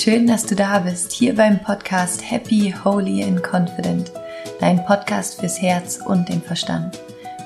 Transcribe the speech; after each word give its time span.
schön, 0.00 0.26
dass 0.26 0.46
du 0.46 0.54
da 0.54 0.78
bist, 0.78 1.12
hier 1.12 1.36
beim 1.36 1.62
Podcast 1.62 2.22
Happy, 2.30 2.74
Holy 2.84 3.22
and 3.22 3.42
Confident, 3.42 4.10
dein 4.58 4.82
Podcast 4.86 5.38
fürs 5.38 5.60
Herz 5.60 5.98
und 6.02 6.26
den 6.30 6.40
Verstand. 6.40 6.98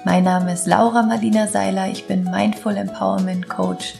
Mein 0.04 0.22
Name 0.22 0.52
ist 0.52 0.68
Laura 0.68 1.02
Marlina 1.02 1.48
Seiler, 1.48 1.90
ich 1.90 2.06
bin 2.06 2.22
Mindful 2.22 2.76
Empowerment 2.76 3.48
Coach 3.48 3.94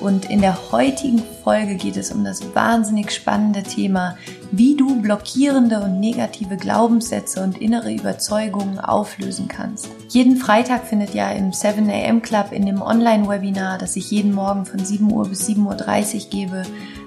und 0.00 0.30
in 0.30 0.40
der 0.40 0.70
heutigen 0.70 1.20
Folge 1.42 1.74
geht 1.74 1.96
es 1.96 2.12
um 2.12 2.22
das 2.22 2.54
wahnsinnig 2.54 3.10
spannende 3.10 3.64
Thema, 3.64 4.16
wie 4.52 4.76
du 4.76 5.02
blockierende 5.02 5.80
und 5.80 5.98
negative 5.98 6.56
Glaubenssätze 6.56 7.42
und 7.42 7.60
innere 7.60 7.92
Überzeugungen 7.92 8.78
auflösen 8.78 9.48
kannst. 9.48 9.88
Jeden 10.10 10.36
Freitag 10.36 10.86
findet 10.86 11.12
ja 11.14 11.30
im 11.30 11.52
7 11.52 11.90
AM 11.90 12.22
Club 12.22 12.52
in 12.52 12.66
dem 12.66 12.82
Online-Webinar, 12.82 13.78
das 13.78 13.96
ich 13.96 14.12
jeden 14.12 14.32
Morgen 14.32 14.64
von 14.64 14.78
7 14.78 15.10
Uhr 15.10 15.28
bis 15.28 15.48
7.30 15.48 16.14
Uhr 16.14 16.30
gebe, 16.30 16.62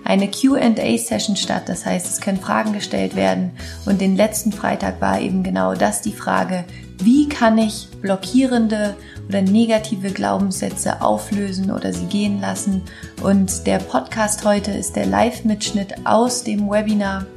eine 0.10 0.28
QA-Session 0.28 1.36
statt. 1.36 1.70
Das 1.70 1.86
heißt, 1.86 2.08
es 2.08 2.20
können 2.20 2.40
Fragen 2.40 2.74
gestellt 2.74 3.16
werden. 3.16 3.52
Und 3.86 4.02
den 4.02 4.16
letzten 4.16 4.52
Freitag 4.52 5.00
war 5.02 5.22
eben 5.22 5.44
genau 5.44 5.76
das 5.76 6.02
die 6.02 6.14
Frage, 6.14 6.66
wie 6.98 7.30
kann 7.30 7.60
ich 7.60 7.88
blockierende 8.02 8.96
oder 9.28 9.44
negative 9.44 10.10
Glaubenssätze 10.10 11.04
auflösen 11.04 11.70
oder 11.70 11.94
sie 11.94 12.08
gehen 12.08 12.42
lassen. 12.42 12.82
Und 13.22 13.68
der 13.68 13.78
Podcast 13.78 14.44
heute 14.46 14.72
ist 14.72 14.96
der 14.96 15.06
Live-Mitschnitt 15.06 16.08
aus 16.08 16.44
dem 16.44 16.68
Webinar, 16.68 17.28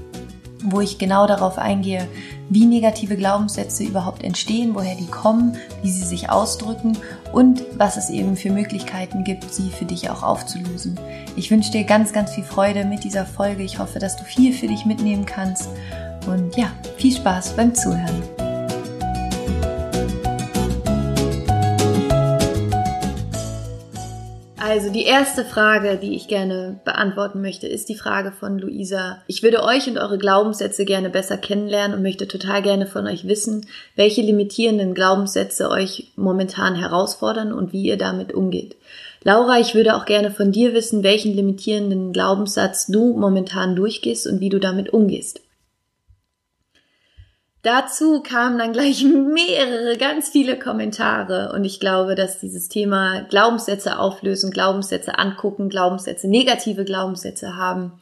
wo 0.64 0.80
ich 0.80 0.98
genau 0.98 1.26
darauf 1.26 1.58
eingehe, 1.58 2.08
wie 2.48 2.66
negative 2.66 3.16
Glaubenssätze 3.16 3.84
überhaupt 3.84 4.22
entstehen, 4.22 4.74
woher 4.74 4.94
die 4.94 5.06
kommen, 5.06 5.56
wie 5.82 5.90
sie 5.90 6.04
sich 6.04 6.30
ausdrücken 6.30 6.98
und 7.32 7.62
was 7.76 7.96
es 7.96 8.10
eben 8.10 8.36
für 8.36 8.50
Möglichkeiten 8.50 9.24
gibt, 9.24 9.52
sie 9.52 9.70
für 9.70 9.84
dich 9.84 10.10
auch 10.10 10.22
aufzulösen. 10.22 10.98
Ich 11.36 11.50
wünsche 11.50 11.72
dir 11.72 11.84
ganz, 11.84 12.12
ganz 12.12 12.32
viel 12.34 12.44
Freude 12.44 12.84
mit 12.84 13.04
dieser 13.04 13.26
Folge. 13.26 13.62
Ich 13.62 13.78
hoffe, 13.78 13.98
dass 13.98 14.16
du 14.16 14.24
viel 14.24 14.52
für 14.52 14.68
dich 14.68 14.84
mitnehmen 14.84 15.24
kannst. 15.24 15.68
Und 16.26 16.56
ja, 16.56 16.68
viel 16.98 17.14
Spaß 17.14 17.56
beim 17.56 17.74
Zuhören. 17.74 18.22
Also 24.64 24.90
die 24.90 25.02
erste 25.02 25.44
Frage, 25.44 25.98
die 26.00 26.14
ich 26.14 26.28
gerne 26.28 26.78
beantworten 26.84 27.40
möchte, 27.40 27.66
ist 27.66 27.88
die 27.88 27.96
Frage 27.96 28.30
von 28.30 28.60
Luisa. 28.60 29.20
Ich 29.26 29.42
würde 29.42 29.64
euch 29.64 29.88
und 29.88 29.98
eure 29.98 30.18
Glaubenssätze 30.18 30.84
gerne 30.84 31.10
besser 31.10 31.36
kennenlernen 31.36 31.96
und 31.96 32.02
möchte 32.04 32.28
total 32.28 32.62
gerne 32.62 32.86
von 32.86 33.08
euch 33.08 33.26
wissen, 33.26 33.66
welche 33.96 34.22
limitierenden 34.22 34.94
Glaubenssätze 34.94 35.68
euch 35.68 36.12
momentan 36.14 36.76
herausfordern 36.76 37.52
und 37.52 37.72
wie 37.72 37.82
ihr 37.82 37.96
damit 37.98 38.32
umgeht. 38.32 38.76
Laura, 39.24 39.58
ich 39.58 39.74
würde 39.74 39.96
auch 39.96 40.04
gerne 40.04 40.30
von 40.30 40.52
dir 40.52 40.74
wissen, 40.74 41.02
welchen 41.02 41.34
limitierenden 41.34 42.12
Glaubenssatz 42.12 42.86
du 42.86 43.18
momentan 43.18 43.74
durchgehst 43.74 44.28
und 44.28 44.38
wie 44.38 44.48
du 44.48 44.60
damit 44.60 44.92
umgehst. 44.92 45.40
Dazu 47.62 48.22
kamen 48.22 48.58
dann 48.58 48.72
gleich 48.72 49.04
mehrere, 49.04 49.96
ganz 49.96 50.28
viele 50.28 50.58
Kommentare 50.58 51.52
und 51.54 51.64
ich 51.64 51.78
glaube, 51.78 52.14
dass 52.14 52.40
dieses 52.40 52.68
Thema 52.68 53.22
Glaubenssätze 53.28 53.98
auflösen, 53.98 54.50
Glaubenssätze 54.50 55.18
angucken, 55.18 55.68
Glaubenssätze, 55.68 56.28
negative 56.28 56.84
Glaubenssätze 56.84 57.56
haben, 57.56 57.92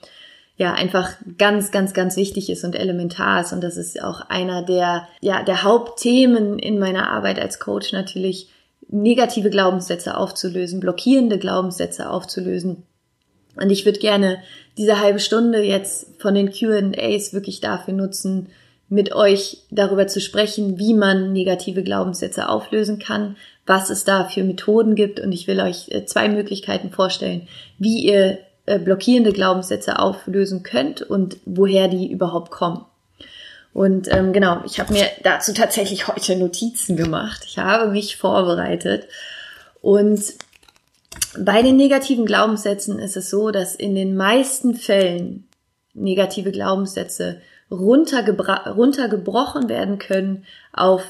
ja, 0.57 0.73
einfach 0.75 1.13
ganz, 1.39 1.71
ganz, 1.71 1.95
ganz 1.95 2.17
wichtig 2.17 2.51
ist 2.51 2.65
und 2.65 2.75
elementar 2.75 3.43
ist 3.43 3.53
und 3.53 3.63
das 3.63 3.77
ist 3.77 4.03
auch 4.03 4.23
einer 4.29 4.63
der, 4.63 5.09
ja, 5.21 5.43
der 5.43 5.63
Hauptthemen 5.63 6.59
in 6.59 6.79
meiner 6.79 7.11
Arbeit 7.11 7.39
als 7.39 7.61
Coach 7.61 7.93
natürlich, 7.93 8.49
negative 8.89 9.51
Glaubenssätze 9.51 10.17
aufzulösen, 10.17 10.81
blockierende 10.81 11.39
Glaubenssätze 11.39 12.11
aufzulösen. 12.11 12.83
Und 13.57 13.71
ich 13.71 13.85
würde 13.85 14.01
gerne 14.01 14.43
diese 14.79 15.01
halbe 15.01 15.21
Stunde 15.21 15.63
jetzt 15.63 16.21
von 16.21 16.35
den 16.35 16.51
Q&As 16.51 17.33
wirklich 17.33 17.61
dafür 17.61 17.95
nutzen, 17.95 18.49
mit 18.91 19.15
euch 19.15 19.59
darüber 19.71 20.09
zu 20.09 20.21
sprechen, 20.21 20.79
wie 20.79 20.95
man 20.95 21.33
negative 21.33 21.83
Glaubenssätze 21.83 22.49
auflösen 22.49 22.99
kann, 22.99 23.37
was 23.65 23.89
es 23.89 24.05
da 24.05 24.25
für 24.25 24.43
Methoden 24.43 24.97
gibt 24.97 25.21
und 25.21 25.31
ich 25.33 25.47
will 25.47 25.61
euch 25.61 25.89
äh, 25.91 26.05
zwei 26.05 26.29
Möglichkeiten 26.29 26.91
vorstellen, 26.91 27.47
wie 27.79 28.01
ihr 28.01 28.39
äh, 28.67 28.81
blockierende 28.81 29.33
Glaubenssätze 29.33 30.01
auflösen 30.01 30.65
könnt 30.65 31.03
und 31.03 31.37
woher 31.47 31.87
die 31.87 32.11
überhaupt 32.11 32.51
kommen. 32.51 32.85
Und 33.73 34.13
ähm, 34.13 34.33
genau, 34.33 34.63
ich 34.67 34.81
habe 34.81 34.93
mir 34.93 35.07
dazu 35.23 35.55
tatsächlich 35.55 36.09
heute 36.09 36.35
Notizen 36.35 36.97
gemacht. 36.97 37.45
Ich 37.47 37.59
habe 37.59 37.93
mich 37.93 38.17
vorbereitet 38.17 39.07
und 39.81 40.21
bei 41.39 41.63
den 41.63 41.77
negativen 41.77 42.27
Glaubenssätzen 42.27 42.99
ist 42.99 43.17
es 43.17 43.31
so, 43.31 43.53
dass 43.53 43.77
in 43.77 43.95
den 43.95 44.17
meisten 44.17 44.75
Fällen 44.75 45.47
negative 45.95 46.51
Glaubenssätze 46.51 47.41
runtergebrochen 47.71 49.69
werden 49.69 49.99
können 49.99 50.45
auf 50.73 51.05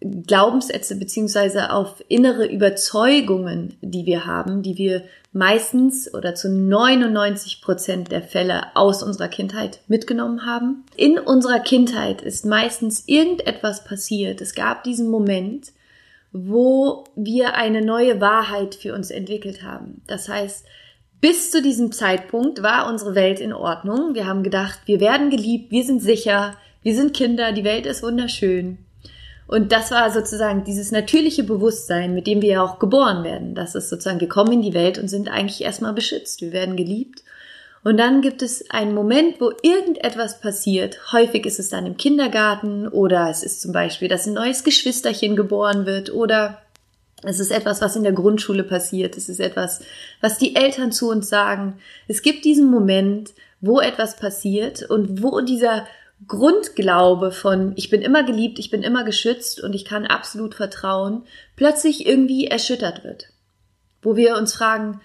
Glaubenssätze 0.00 0.96
beziehungsweise 0.96 1.72
auf 1.72 2.02
innere 2.08 2.46
Überzeugungen, 2.46 3.76
die 3.82 4.06
wir 4.06 4.24
haben, 4.24 4.62
die 4.62 4.78
wir 4.78 5.02
meistens 5.32 6.12
oder 6.14 6.34
zu 6.34 6.50
99 6.50 7.60
Prozent 7.60 8.10
der 8.10 8.22
Fälle 8.22 8.74
aus 8.74 9.02
unserer 9.02 9.28
Kindheit 9.28 9.80
mitgenommen 9.88 10.46
haben. 10.46 10.84
In 10.96 11.18
unserer 11.18 11.60
Kindheit 11.60 12.22
ist 12.22 12.46
meistens 12.46 13.06
irgendetwas 13.06 13.84
passiert. 13.84 14.40
Es 14.40 14.54
gab 14.54 14.84
diesen 14.84 15.10
Moment, 15.10 15.72
wo 16.32 17.04
wir 17.14 17.54
eine 17.54 17.84
neue 17.84 18.20
Wahrheit 18.20 18.74
für 18.74 18.94
uns 18.94 19.10
entwickelt 19.10 19.62
haben. 19.62 20.02
Das 20.06 20.28
heißt, 20.28 20.64
bis 21.20 21.50
zu 21.50 21.60
diesem 21.60 21.92
Zeitpunkt 21.92 22.62
war 22.62 22.88
unsere 22.88 23.14
Welt 23.14 23.40
in 23.40 23.52
Ordnung. 23.52 24.14
Wir 24.14 24.26
haben 24.26 24.42
gedacht, 24.42 24.80
wir 24.86 25.00
werden 25.00 25.30
geliebt, 25.30 25.70
wir 25.70 25.84
sind 25.84 26.00
sicher, 26.00 26.56
wir 26.82 26.94
sind 26.94 27.14
Kinder, 27.14 27.52
die 27.52 27.64
Welt 27.64 27.86
ist 27.86 28.02
wunderschön. 28.02 28.78
Und 29.46 29.72
das 29.72 29.90
war 29.90 30.10
sozusagen 30.12 30.64
dieses 30.64 30.92
natürliche 30.92 31.42
Bewusstsein, 31.42 32.14
mit 32.14 32.26
dem 32.26 32.40
wir 32.40 32.50
ja 32.50 32.62
auch 32.62 32.78
geboren 32.78 33.24
werden. 33.24 33.54
Das 33.54 33.74
ist 33.74 33.88
sozusagen, 33.88 34.20
wir 34.20 34.28
kommen 34.28 34.52
in 34.52 34.62
die 34.62 34.74
Welt 34.74 34.96
und 34.96 35.08
sind 35.08 35.28
eigentlich 35.28 35.62
erstmal 35.62 35.92
beschützt. 35.92 36.40
Wir 36.40 36.52
werden 36.52 36.76
geliebt. 36.76 37.24
Und 37.82 37.96
dann 37.96 38.20
gibt 38.20 38.42
es 38.42 38.70
einen 38.70 38.94
Moment, 38.94 39.40
wo 39.40 39.52
irgendetwas 39.62 40.40
passiert. 40.40 41.12
Häufig 41.12 41.46
ist 41.46 41.58
es 41.58 41.68
dann 41.68 41.86
im 41.86 41.96
Kindergarten 41.96 42.86
oder 42.86 43.28
es 43.28 43.42
ist 43.42 43.60
zum 43.60 43.72
Beispiel, 43.72 44.06
dass 44.06 44.26
ein 44.26 44.34
neues 44.34 44.64
Geschwisterchen 44.64 45.34
geboren 45.34 45.84
wird 45.84 46.12
oder 46.12 46.58
es 47.22 47.40
ist 47.40 47.50
etwas, 47.50 47.80
was 47.80 47.96
in 47.96 48.02
der 48.02 48.12
Grundschule 48.12 48.64
passiert. 48.64 49.16
Es 49.16 49.28
ist 49.28 49.40
etwas, 49.40 49.80
was 50.20 50.38
die 50.38 50.56
Eltern 50.56 50.92
zu 50.92 51.10
uns 51.10 51.28
sagen. 51.28 51.78
Es 52.08 52.22
gibt 52.22 52.44
diesen 52.44 52.70
Moment, 52.70 53.34
wo 53.60 53.80
etwas 53.80 54.16
passiert 54.16 54.82
und 54.82 55.22
wo 55.22 55.40
dieser 55.40 55.86
Grundglaube 56.26 57.32
von 57.32 57.72
ich 57.76 57.88
bin 57.88 58.02
immer 58.02 58.22
geliebt, 58.22 58.58
ich 58.58 58.70
bin 58.70 58.82
immer 58.82 59.04
geschützt 59.04 59.62
und 59.62 59.74
ich 59.74 59.84
kann 59.84 60.06
absolut 60.06 60.54
vertrauen, 60.54 61.24
plötzlich 61.56 62.06
irgendwie 62.06 62.46
erschüttert 62.46 63.04
wird. 63.04 63.28
Wo 64.02 64.16
wir 64.16 64.36
uns 64.36 64.54
fragen, 64.54 65.00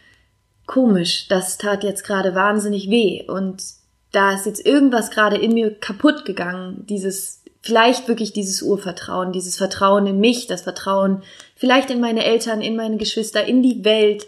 komisch, 0.65 1.27
das 1.27 1.57
tat 1.57 1.83
jetzt 1.83 2.03
gerade 2.03 2.35
wahnsinnig 2.35 2.89
weh 2.89 3.23
und 3.27 3.63
da 4.11 4.33
ist 4.33 4.45
jetzt 4.45 4.65
irgendwas 4.65 5.11
gerade 5.11 5.37
in 5.37 5.53
mir 5.53 5.73
kaputt 5.77 6.25
gegangen, 6.25 6.85
dieses 6.87 7.43
vielleicht 7.61 8.07
wirklich 8.07 8.31
dieses 8.31 8.61
Urvertrauen, 8.61 9.31
dieses 9.31 9.57
Vertrauen 9.57 10.05
in 10.05 10.19
mich, 10.19 10.47
das 10.47 10.61
Vertrauen 10.61 11.23
vielleicht 11.55 11.89
in 11.89 11.99
meine 11.99 12.23
Eltern, 12.23 12.61
in 12.61 12.75
meine 12.75 12.97
Geschwister, 12.97 13.45
in 13.45 13.63
die 13.63 13.83
Welt. 13.83 14.27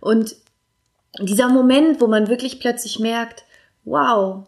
Und 0.00 0.36
dieser 1.20 1.48
Moment, 1.48 2.00
wo 2.00 2.06
man 2.06 2.28
wirklich 2.28 2.60
plötzlich 2.60 2.98
merkt, 2.98 3.44
wow, 3.84 4.46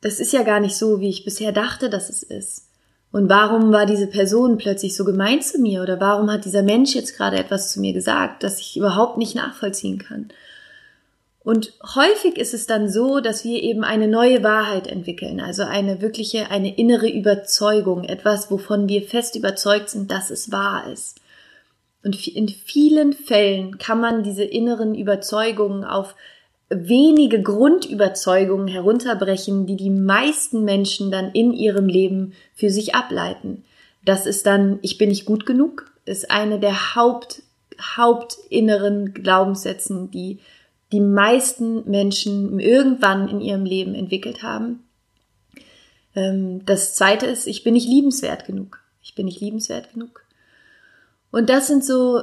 das 0.00 0.18
ist 0.18 0.32
ja 0.32 0.42
gar 0.42 0.60
nicht 0.60 0.76
so, 0.76 1.00
wie 1.00 1.08
ich 1.08 1.24
bisher 1.24 1.52
dachte, 1.52 1.88
dass 1.88 2.10
es 2.10 2.22
ist. 2.22 2.68
Und 3.12 3.28
warum 3.28 3.72
war 3.72 3.86
diese 3.86 4.06
Person 4.06 4.56
plötzlich 4.56 4.96
so 4.96 5.04
gemein 5.04 5.42
zu 5.42 5.60
mir? 5.60 5.82
Oder 5.82 6.00
warum 6.00 6.30
hat 6.30 6.46
dieser 6.46 6.62
Mensch 6.62 6.94
jetzt 6.94 7.16
gerade 7.16 7.38
etwas 7.38 7.72
zu 7.72 7.80
mir 7.80 7.92
gesagt, 7.92 8.42
das 8.42 8.58
ich 8.58 8.76
überhaupt 8.76 9.18
nicht 9.18 9.34
nachvollziehen 9.34 9.98
kann? 9.98 10.28
Und 11.44 11.72
häufig 11.96 12.38
ist 12.38 12.54
es 12.54 12.66
dann 12.66 12.88
so, 12.88 13.20
dass 13.20 13.44
wir 13.44 13.62
eben 13.62 13.82
eine 13.82 14.06
neue 14.06 14.44
Wahrheit 14.44 14.86
entwickeln, 14.86 15.40
also 15.40 15.64
eine 15.64 16.00
wirkliche, 16.00 16.50
eine 16.50 16.76
innere 16.76 17.08
Überzeugung, 17.08 18.04
etwas, 18.04 18.50
wovon 18.50 18.88
wir 18.88 19.02
fest 19.02 19.34
überzeugt 19.34 19.90
sind, 19.90 20.10
dass 20.10 20.30
es 20.30 20.52
wahr 20.52 20.90
ist. 20.92 21.20
Und 22.04 22.26
in 22.28 22.48
vielen 22.48 23.12
Fällen 23.12 23.78
kann 23.78 24.00
man 24.00 24.22
diese 24.22 24.44
inneren 24.44 24.94
Überzeugungen 24.94 25.84
auf 25.84 26.14
wenige 26.68 27.42
Grundüberzeugungen 27.42 28.68
herunterbrechen, 28.68 29.66
die 29.66 29.76
die 29.76 29.90
meisten 29.90 30.64
Menschen 30.64 31.10
dann 31.10 31.32
in 31.32 31.52
ihrem 31.52 31.86
Leben 31.86 32.34
für 32.54 32.70
sich 32.70 32.94
ableiten. 32.94 33.64
Das 34.04 34.26
ist 34.26 34.46
dann, 34.46 34.78
ich 34.82 34.96
bin 34.96 35.10
nicht 35.10 35.26
gut 35.26 35.44
genug, 35.44 35.92
ist 36.04 36.30
eine 36.30 36.58
der 36.58 36.94
Haupt, 36.96 37.42
hauptinneren 37.96 39.12
Glaubenssätzen, 39.12 40.10
die 40.10 40.38
die 40.92 41.00
meisten 41.00 41.90
Menschen 41.90 42.60
irgendwann 42.60 43.28
in 43.28 43.40
ihrem 43.40 43.64
Leben 43.64 43.94
entwickelt 43.94 44.42
haben. 44.42 44.84
Ähm, 46.14 46.64
das 46.66 46.94
zweite 46.94 47.26
ist, 47.26 47.46
ich 47.46 47.64
bin 47.64 47.74
nicht 47.74 47.88
liebenswert 47.88 48.44
genug. 48.44 48.80
Ich 49.02 49.14
bin 49.14 49.26
nicht 49.26 49.40
liebenswert 49.40 49.92
genug. 49.92 50.24
Und 51.30 51.48
das 51.48 51.66
sind 51.66 51.84
so 51.84 52.22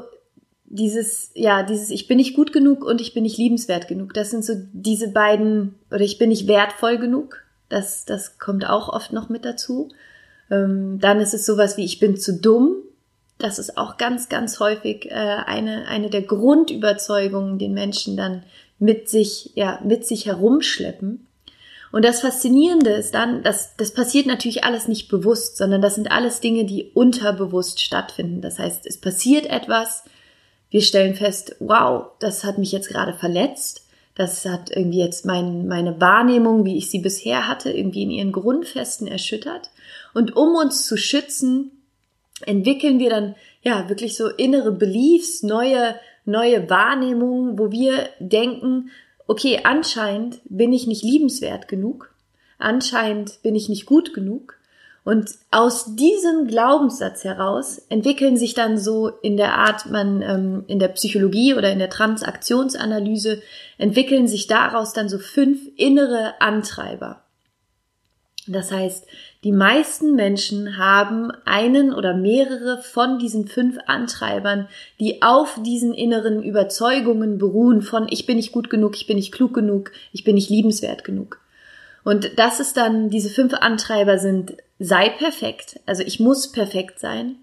dieses, 0.66 1.31
ja, 1.33 1.63
dieses, 1.63 1.89
ich 1.89 2.07
bin 2.07 2.18
nicht 2.18 2.36
gut 2.36 2.54
genug 2.54 2.86
und 2.86 3.01
ich 3.01 3.13
bin 3.13 3.24
nicht 3.24 3.38
liebenswert 3.38 3.88
genug. 3.88 4.13
Das 4.13 4.30
sind 4.30 4.45
so 4.45 4.54
diese 4.71 5.10
beiden, 5.10 5.75
oder 5.89 6.01
ich 6.01 6.19
bin 6.19 6.30
nicht 6.30 6.48
wertvoll 6.48 6.98
genug. 7.00 7.44
Das, 7.69 8.06
das 8.06 8.38
kommt 8.38 8.69
auch 8.69 8.88
oft 8.88 9.12
noch 9.12 9.30
mit 9.30 9.45
dazu. 9.45 9.89
Ähm, 10.51 11.00
dann 11.00 11.19
ist 11.19 11.33
es 11.33 11.45
sowas 11.45 11.75
wie, 11.75 11.86
ich 11.86 12.00
bin 12.00 12.18
zu 12.18 12.39
dumm. 12.39 12.75
Das 13.39 13.57
ist 13.57 13.77
auch 13.77 13.97
ganz, 13.97 14.30
ganz 14.30 14.59
häufig 14.59 15.09
äh, 15.09 15.13
eine, 15.13 15.88
eine 15.88 16.09
der 16.09 16.21
Grundüberzeugungen, 16.21 17.57
den 17.57 17.74
Menschen 17.74 18.18
dann 18.18 18.44
mit 18.80 19.09
sich, 19.09 19.51
ja, 19.56 19.80
mit 19.83 20.06
sich 20.06 20.25
herumschleppen. 20.25 21.25
Und 21.91 22.06
das 22.06 22.21
Faszinierende 22.21 22.91
ist 22.91 23.13
dann, 23.13 23.41
dass 23.41 23.75
das 23.77 23.94
passiert 23.94 24.27
natürlich 24.27 24.63
alles 24.63 24.88
nicht 24.88 25.07
bewusst, 25.07 25.57
sondern 25.57 25.81
das 25.81 25.95
sind 25.95 26.12
alles 26.12 26.41
Dinge, 26.41 26.65
die 26.65 26.91
unterbewusst 26.94 27.81
stattfinden. 27.81 28.41
Das 28.41 28.59
heißt, 28.59 28.86
es 28.86 29.00
passiert 29.00 29.47
etwas, 29.47 30.03
wir 30.69 30.81
stellen 30.81 31.15
fest, 31.15 31.56
wow, 31.59 32.07
das 32.19 32.44
hat 32.44 32.57
mich 32.57 32.71
jetzt 32.71 32.89
gerade 32.89 33.13
verletzt, 33.13 33.88
das 34.15 34.45
hat 34.45 34.69
irgendwie 34.69 35.00
jetzt 35.00 35.25
mein, 35.25 35.68
meine 35.68 36.00
Wahrnehmung, 36.00 36.65
wie 36.65 36.77
ich 36.77 36.92
sie 36.92 37.00
bisher 37.00 37.47
hatte, 37.47 37.71
irgendwie 37.71 38.03
in 38.03 38.12
ihren 38.12 38.31
Grundfesten 38.33 39.07
erschüttert. 39.07 39.71
Und 40.13 40.35
um 40.35 40.56
uns 40.56 40.85
zu 40.85 40.97
schützen, 40.97 41.71
entwickeln 42.45 43.00
wir 43.00 43.09
dann 43.09 43.36
ja 43.62 43.89
wirklich 43.89 44.15
so 44.15 44.27
innere 44.27 44.71
Beliefs, 44.71 45.44
neue, 45.44 45.95
neue 46.25 46.69
Wahrnehmungen, 46.69 47.57
wo 47.59 47.71
wir 47.71 48.09
denken, 48.19 48.91
okay, 49.27 49.62
anscheinend 49.63 50.39
bin 50.45 50.74
ich 50.74 50.88
nicht 50.88 51.03
liebenswert 51.03 51.68
genug, 51.68 52.13
anscheinend 52.57 53.41
bin 53.41 53.56
ich 53.56 53.69
nicht 53.69 53.86
gut 53.86 54.13
genug. 54.13 54.59
Und 55.06 55.31
aus 55.50 55.95
diesem 55.95 56.47
Glaubenssatz 56.47 57.24
heraus 57.24 57.80
entwickeln 57.89 58.38
sich 58.38 58.53
dann 58.53 58.77
so 58.77 59.07
in 59.07 59.38
der 59.38 59.56
Art, 59.56 59.89
man 59.89 60.21
ähm, 60.21 60.63
in 60.68 60.77
der 60.77 60.89
Psychologie 60.89 61.56
oder 61.56 61.71
in 61.71 61.80
der 61.80 61.89
Transaktionsanalyse 61.89 63.42
entwickeln 63.77 64.27
sich 64.27 64.47
daraus 64.47 64.94
dann 64.94 65.09
so 65.09 65.18
fünf 65.18 65.62
innere 65.77 66.39
Antreiber. 66.42 67.24
Das 68.51 68.72
heißt, 68.72 69.06
die 69.44 69.51
meisten 69.51 70.16
Menschen 70.16 70.78
haben 70.78 71.31
einen 71.46 71.94
oder 71.94 72.16
mehrere 72.16 72.81
von 72.81 73.19
diesen 73.19 73.48
fünf 73.48 73.78
Antreibern, 73.86 74.68
die 75.00 75.22
auf 75.22 75.60
diesen 75.63 75.94
inneren 75.94 76.42
Überzeugungen 76.42 77.38
beruhen 77.38 77.81
von 77.81 78.07
ich 78.10 78.25
bin 78.25 78.38
nicht 78.38 78.51
gut 78.51 78.69
genug, 78.69 78.96
ich 78.96 79.07
bin 79.07 79.18
nicht 79.18 79.31
klug 79.31 79.54
genug, 79.54 79.92
ich 80.12 80.24
bin 80.24 80.36
nicht 80.36 80.50
liebenswert 80.50 81.04
genug. 81.04 81.40
Und 82.04 82.40
das 82.40 82.60
ist 82.60 82.75
dann, 82.75 83.10
diese 83.10 83.30
fünf 83.30 83.54
Antreiber 83.54 84.18
sind 84.18 84.57
sei 84.80 85.10
perfekt, 85.10 85.80
also 85.86 86.02
ich 86.04 86.19
muss 86.19 86.52
perfekt 86.52 87.00
sein. 87.00 87.36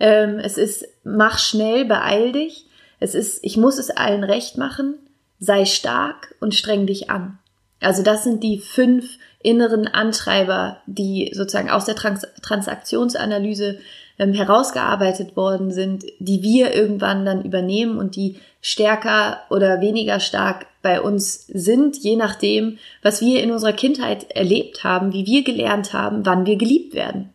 Ähm, 0.00 0.38
es 0.38 0.58
ist 0.58 0.86
mach 1.04 1.38
schnell, 1.38 1.84
beeil 1.84 2.32
dich. 2.32 2.66
Es 3.00 3.14
ist 3.14 3.44
ich 3.44 3.56
muss 3.56 3.78
es 3.78 3.90
allen 3.90 4.24
recht 4.24 4.58
machen, 4.58 4.94
sei 5.38 5.64
stark 5.66 6.34
und 6.40 6.54
streng 6.54 6.86
dich 6.86 7.10
an. 7.10 7.38
Also 7.80 8.02
das 8.02 8.24
sind 8.24 8.42
die 8.42 8.58
fünf 8.58 9.18
inneren 9.42 9.86
Antreiber, 9.86 10.78
die 10.86 11.30
sozusagen 11.34 11.70
aus 11.70 11.84
der 11.84 11.94
Trans 11.94 12.26
Transaktionsanalyse 12.42 13.78
ähm, 14.18 14.34
herausgearbeitet 14.34 15.36
worden 15.36 15.70
sind, 15.70 16.04
die 16.18 16.42
wir 16.42 16.74
irgendwann 16.74 17.24
dann 17.24 17.44
übernehmen 17.44 17.98
und 17.98 18.16
die 18.16 18.36
stärker 18.60 19.40
oder 19.50 19.80
weniger 19.80 20.18
stark 20.18 20.66
bei 20.82 21.00
uns 21.00 21.46
sind, 21.46 21.96
je 21.98 22.16
nachdem, 22.16 22.78
was 23.02 23.20
wir 23.20 23.42
in 23.42 23.52
unserer 23.52 23.72
Kindheit 23.72 24.30
erlebt 24.32 24.82
haben, 24.82 25.12
wie 25.12 25.26
wir 25.26 25.44
gelernt 25.44 25.92
haben, 25.92 26.26
wann 26.26 26.46
wir 26.46 26.56
geliebt 26.56 26.94
werden. 26.94 27.32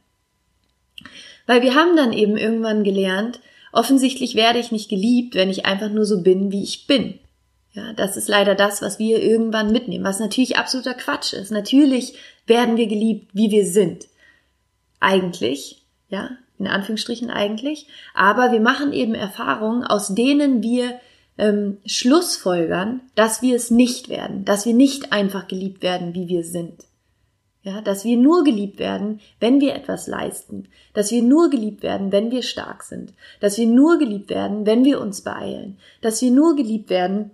Weil 1.46 1.62
wir 1.62 1.76
haben 1.76 1.96
dann 1.96 2.14
eben 2.14 2.38
irgendwann 2.38 2.84
gelernt, 2.84 3.40
offensichtlich 3.72 4.36
werde 4.36 4.60
ich 4.60 4.72
nicht 4.72 4.90
geliebt, 4.90 5.36
wenn 5.36 5.50
ich 5.50 5.66
einfach 5.66 5.90
nur 5.90 6.06
so 6.06 6.22
bin, 6.22 6.52
wie 6.52 6.64
ich 6.64 6.88
bin. 6.88 7.20
Ja, 7.74 7.92
das 7.94 8.18
ist 8.18 8.28
leider 8.30 8.54
das, 8.54 8.84
was 8.84 9.00
wir 9.00 9.22
irgendwann 9.22 9.72
mitnehmen, 9.72 10.06
was 10.06 10.20
natürlich 10.20 10.58
absoluter 10.58 10.94
Quatsch 10.94 11.34
ist. 11.34 11.52
Natürlich 11.52 12.16
werden 12.46 12.78
wir 12.78 12.88
geliebt, 12.88 13.32
wie 13.34 13.50
wir 13.50 13.66
sind. 13.66 14.08
Eigentlich, 15.00 15.84
ja, 16.08 16.38
in 16.60 16.68
Anführungsstrichen 16.68 17.32
eigentlich. 17.32 17.88
Aber 18.14 18.52
wir 18.52 18.60
machen 18.60 18.94
eben 18.94 19.16
Erfahrungen, 19.16 19.84
aus 19.84 20.14
denen 20.14 20.62
wir 20.62 21.00
ähm, 21.40 21.80
Schlussfolgern, 21.86 23.02
dass 23.16 23.42
wir 23.42 23.56
es 23.56 23.72
nicht 23.72 24.08
werden, 24.08 24.46
dass 24.46 24.68
wir 24.68 24.76
nicht 24.76 25.12
einfach 25.12 25.48
geliebt 25.48 25.82
werden, 25.82 26.14
wie 26.14 26.28
wir 26.28 26.44
sind. 26.44 26.86
Ja, 27.64 27.82
dass 27.82 28.04
wir 28.04 28.18
nur 28.18 28.44
geliebt 28.44 28.78
werden, 28.78 29.22
wenn 29.40 29.62
wir 29.62 29.74
etwas 29.74 30.06
leisten, 30.08 30.68
dass 30.94 31.12
wir 31.12 31.24
nur 31.24 31.50
geliebt 31.50 31.82
werden, 31.82 32.12
wenn 32.12 32.30
wir 32.30 32.44
stark 32.44 32.84
sind, 32.84 33.14
dass 33.40 33.58
wir 33.58 33.66
nur 33.66 33.98
geliebt 33.98 34.30
werden, 34.30 34.66
wenn 34.66 34.84
wir 34.84 35.00
uns 35.00 35.22
beeilen, 35.22 35.78
dass 36.02 36.22
wir 36.22 36.30
nur 36.30 36.58
geliebt 36.58 36.90
werden, 36.90 37.32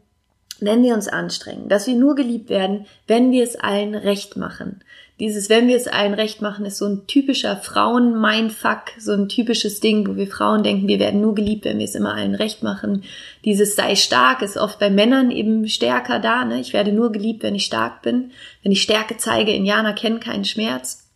wenn 0.61 0.83
wir 0.83 0.93
uns 0.93 1.07
anstrengen, 1.07 1.69
dass 1.69 1.87
wir 1.87 1.95
nur 1.95 2.15
geliebt 2.15 2.49
werden, 2.49 2.85
wenn 3.07 3.31
wir 3.31 3.43
es 3.43 3.55
allen 3.55 3.95
recht 3.95 4.37
machen. 4.37 4.81
Dieses, 5.19 5.49
wenn 5.49 5.67
wir 5.67 5.75
es 5.75 5.87
allen 5.87 6.13
recht 6.13 6.41
machen, 6.41 6.65
ist 6.65 6.77
so 6.77 6.85
ein 6.85 7.05
typischer 7.05 7.57
Frauen-Mindfuck, 7.57 8.83
so 8.97 9.11
ein 9.11 9.27
typisches 9.27 9.81
Ding, 9.81 10.07
wo 10.07 10.15
wir 10.15 10.27
Frauen 10.27 10.63
denken, 10.63 10.87
wir 10.87 10.99
werden 10.99 11.19
nur 11.19 11.35
geliebt, 11.35 11.65
wenn 11.65 11.77
wir 11.77 11.85
es 11.85 11.95
immer 11.95 12.13
allen 12.13 12.35
recht 12.35 12.63
machen. 12.63 13.03
Dieses 13.43 13.75
sei 13.75 13.95
stark 13.95 14.41
ist 14.41 14.55
oft 14.55 14.79
bei 14.79 14.89
Männern 14.89 15.29
eben 15.29 15.67
stärker 15.67 16.19
da, 16.19 16.45
ne? 16.45 16.61
Ich 16.61 16.71
werde 16.71 16.93
nur 16.93 17.11
geliebt, 17.11 17.43
wenn 17.43 17.55
ich 17.55 17.65
stark 17.65 18.01
bin. 18.01 18.31
Wenn 18.63 18.71
ich 18.71 18.81
Stärke 18.81 19.17
zeige, 19.17 19.51
Indianer 19.51 19.93
kennen 19.93 20.21
keinen 20.21 20.45
Schmerz. 20.45 21.09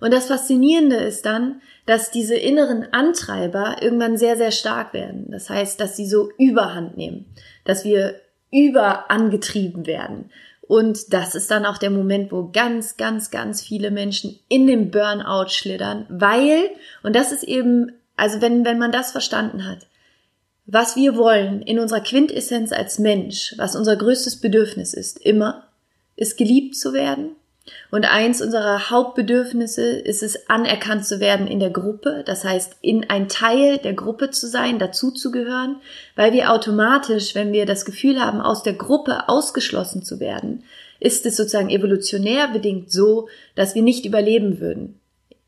Und 0.00 0.12
das 0.12 0.26
Faszinierende 0.26 0.96
ist 0.96 1.24
dann, 1.24 1.62
dass 1.86 2.10
diese 2.10 2.36
inneren 2.36 2.92
Antreiber 2.92 3.76
irgendwann 3.80 4.16
sehr, 4.16 4.36
sehr 4.36 4.50
stark 4.50 4.92
werden. 4.92 5.30
Das 5.30 5.48
heißt, 5.48 5.80
dass 5.80 5.96
sie 5.96 6.06
so 6.06 6.30
Überhand 6.38 6.96
nehmen, 6.96 7.26
dass 7.64 7.84
wir 7.84 8.16
überangetrieben 8.52 9.86
werden. 9.86 10.30
Und 10.60 11.12
das 11.12 11.34
ist 11.34 11.50
dann 11.50 11.66
auch 11.66 11.78
der 11.78 11.90
Moment, 11.90 12.30
wo 12.30 12.50
ganz, 12.52 12.96
ganz, 12.96 13.30
ganz 13.30 13.62
viele 13.62 13.90
Menschen 13.90 14.38
in 14.48 14.66
den 14.66 14.90
Burnout 14.90 15.48
schlittern, 15.48 16.06
weil, 16.08 16.70
und 17.02 17.16
das 17.16 17.32
ist 17.32 17.42
eben, 17.42 17.92
also 18.16 18.40
wenn, 18.40 18.64
wenn 18.64 18.78
man 18.78 18.92
das 18.92 19.10
verstanden 19.10 19.66
hat, 19.66 19.86
was 20.66 20.94
wir 20.94 21.16
wollen 21.16 21.62
in 21.62 21.80
unserer 21.80 22.00
Quintessenz 22.00 22.72
als 22.72 22.98
Mensch, 22.98 23.54
was 23.58 23.74
unser 23.74 23.96
größtes 23.96 24.40
Bedürfnis 24.40 24.94
ist, 24.94 25.18
immer, 25.18 25.66
ist 26.14 26.38
geliebt 26.38 26.76
zu 26.76 26.92
werden, 26.92 27.32
und 27.90 28.04
eins 28.04 28.42
unserer 28.42 28.90
Hauptbedürfnisse 28.90 29.82
ist 29.82 30.22
es, 30.22 30.48
anerkannt 30.48 31.06
zu 31.06 31.20
werden 31.20 31.46
in 31.46 31.60
der 31.60 31.70
Gruppe, 31.70 32.24
das 32.26 32.44
heißt, 32.44 32.76
in 32.80 33.08
ein 33.08 33.28
Teil 33.28 33.78
der 33.78 33.92
Gruppe 33.92 34.30
zu 34.30 34.48
sein, 34.48 34.78
dazuzugehören, 34.78 35.76
weil 36.16 36.32
wir 36.32 36.50
automatisch, 36.52 37.34
wenn 37.34 37.52
wir 37.52 37.66
das 37.66 37.84
Gefühl 37.84 38.20
haben, 38.20 38.40
aus 38.40 38.62
der 38.62 38.72
Gruppe 38.72 39.28
ausgeschlossen 39.28 40.02
zu 40.02 40.18
werden, 40.18 40.64
ist 40.98 41.26
es 41.26 41.36
sozusagen 41.36 41.70
evolutionär 41.70 42.48
bedingt 42.48 42.90
so, 42.90 43.28
dass 43.54 43.74
wir 43.74 43.82
nicht 43.82 44.06
überleben 44.06 44.60
würden 44.60 44.98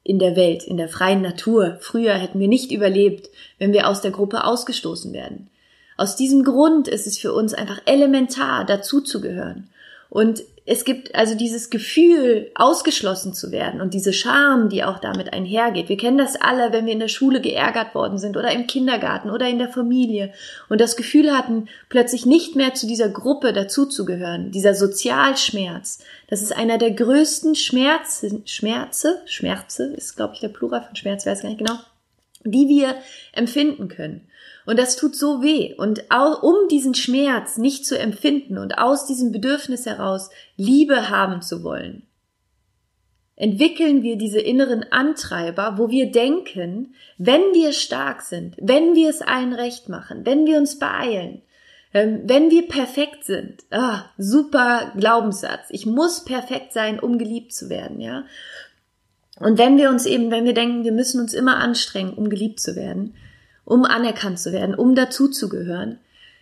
in 0.05 0.19
der 0.19 0.37
Welt, 0.37 0.65
in 0.65 0.77
der 0.77 0.89
freien 0.89 1.23
Natur. 1.23 1.79
Früher 1.81 2.15
hätten 2.15 2.39
wir 2.39 2.49
nicht 2.49 2.71
überlebt, 2.71 3.31
wenn 3.59 3.73
wir 3.73 3.89
aus 3.89 4.03
der 4.03 4.11
Gruppe 4.11 4.45
ausgestoßen 4.45 5.13
werden. 5.13 5.49
Aus 5.97 6.17
diesem 6.17 6.45
Grund 6.45 6.89
ist 6.89 7.07
es 7.07 7.19
für 7.19 7.33
uns 7.33 7.55
einfach 7.55 7.81
elementar, 7.87 8.65
dazuzugehören. 8.67 9.69
Und 10.11 10.43
es 10.67 10.87
gibt 10.87 11.15
also 11.15 11.35
dieses 11.35 11.69
Gefühl, 11.69 12.51
ausgeschlossen 12.55 13.35
zu 13.35 13.53
werden 13.53 13.83
und 13.83 13.93
diese 13.93 14.15
Scham, 14.15 14.71
die 14.71 14.83
auch 14.83 14.99
damit 14.99 15.31
einhergeht. 15.31 15.91
Wir 15.91 15.99
kennen 15.99 16.17
das 16.17 16.37
alle, 16.37 16.73
wenn 16.73 16.87
wir 16.87 16.95
in 16.95 17.01
der 17.01 17.09
Schule 17.09 17.43
geärgert 17.43 17.95
worden 17.95 18.17
sind 18.17 18.39
oder 18.39 18.51
im 18.51 18.67
Kindergarten 18.67 19.29
oder 19.29 19.47
in 19.47 19.59
der 19.59 19.69
Familie 19.69 20.33
und 20.71 20.81
das 20.81 20.97
Gefühl 20.97 21.37
hatten, 21.37 21.69
plötzlich 21.91 22.25
nicht 22.25 22.57
mehr 22.57 22.73
zu 22.73 22.87
dieser 22.87 23.11
Gruppe 23.11 23.53
dazuzugehören. 23.53 24.53
Dieser 24.53 24.75
Sozialschmerz, 24.75 25.99
das 26.29 26.41
ist 26.41 26.57
einer 26.57 26.79
der 26.79 26.93
größten 26.93 27.57
Schmerze, 27.57 28.41
Schmerze, 28.47 29.21
Schmerze 29.27 29.93
ist, 29.95 30.17
glaube 30.17 30.33
ich, 30.33 30.41
der 30.41 30.49
Plural 30.49 30.83
von 30.83 30.97
Schmerz, 30.97 31.27
weiß 31.27 31.43
gar 31.43 31.51
nicht 31.51 31.59
genau, 31.59 31.79
die 32.43 32.69
wir 32.69 32.95
empfinden 33.33 33.89
können. 33.89 34.23
Und 34.67 34.79
das 34.79 34.97
tut 34.97 35.15
so 35.15 35.43
weh. 35.43 35.75
Und 35.75 36.05
um 36.43 36.69
diesen 36.71 36.95
Schmerz 36.95 37.59
nicht 37.59 37.85
zu 37.87 37.99
empfinden 37.99 38.59
und 38.59 38.79
aus 38.79 39.07
diesem 39.07 39.33
Bedürfnis 39.33 39.87
heraus 39.87 40.31
Liebe 40.57 41.11
haben 41.11 41.43
zu 41.43 41.63
wollen, 41.63 42.07
entwickeln 43.37 44.03
wir 44.03 44.17
diese 44.17 44.41
inneren 44.41 44.85
Antreiber, 44.93 45.75
wo 45.77 45.91
wir 45.91 46.11
denken, 46.11 46.95
wenn 47.19 47.41
wir 47.53 47.73
stark 47.73 48.23
sind, 48.23 48.57
wenn 48.61 48.95
wir 48.95 49.11
es 49.11 49.23
allen 49.23 49.53
recht 49.53 49.89
machen, 49.89 50.25
wenn 50.25 50.47
wir 50.47 50.59
uns 50.59 50.79
beeilen, 50.79 51.43
ähm, 51.93 52.23
wenn 52.25 52.51
wir 52.51 52.69
perfekt 52.69 53.25
sind, 53.25 53.63
ah, 53.71 54.05
super 54.19 54.93
Glaubenssatz. 54.97 55.67
Ich 55.71 55.85
muss 55.85 56.25
perfekt 56.25 56.73
sein, 56.73 57.01
um 57.01 57.19
geliebt 57.19 57.53
zu 57.53 57.69
werden, 57.69 58.01
ja. 58.01 58.25
Und 59.41 59.59
wenn 59.59 59.79
wir 59.79 59.91
uns 59.91 60.07
eben, 60.07 60.31
wenn 60.31 60.45
wir 60.45 60.55
denken, 60.55 60.85
wir 60.85 60.93
müssen 60.93 61.21
uns 61.21 61.35
immer 61.35 61.57
anstrengen, 61.57 62.15
um 62.15 62.31
geliebt 62.31 62.61
zu 62.61 62.77
werden, 62.77 63.15
um 63.65 63.85
anerkannt 63.85 64.39
zu 64.39 64.53
werden, 64.53 64.75
um 64.75 64.95
dazuzugehören, 64.95 65.99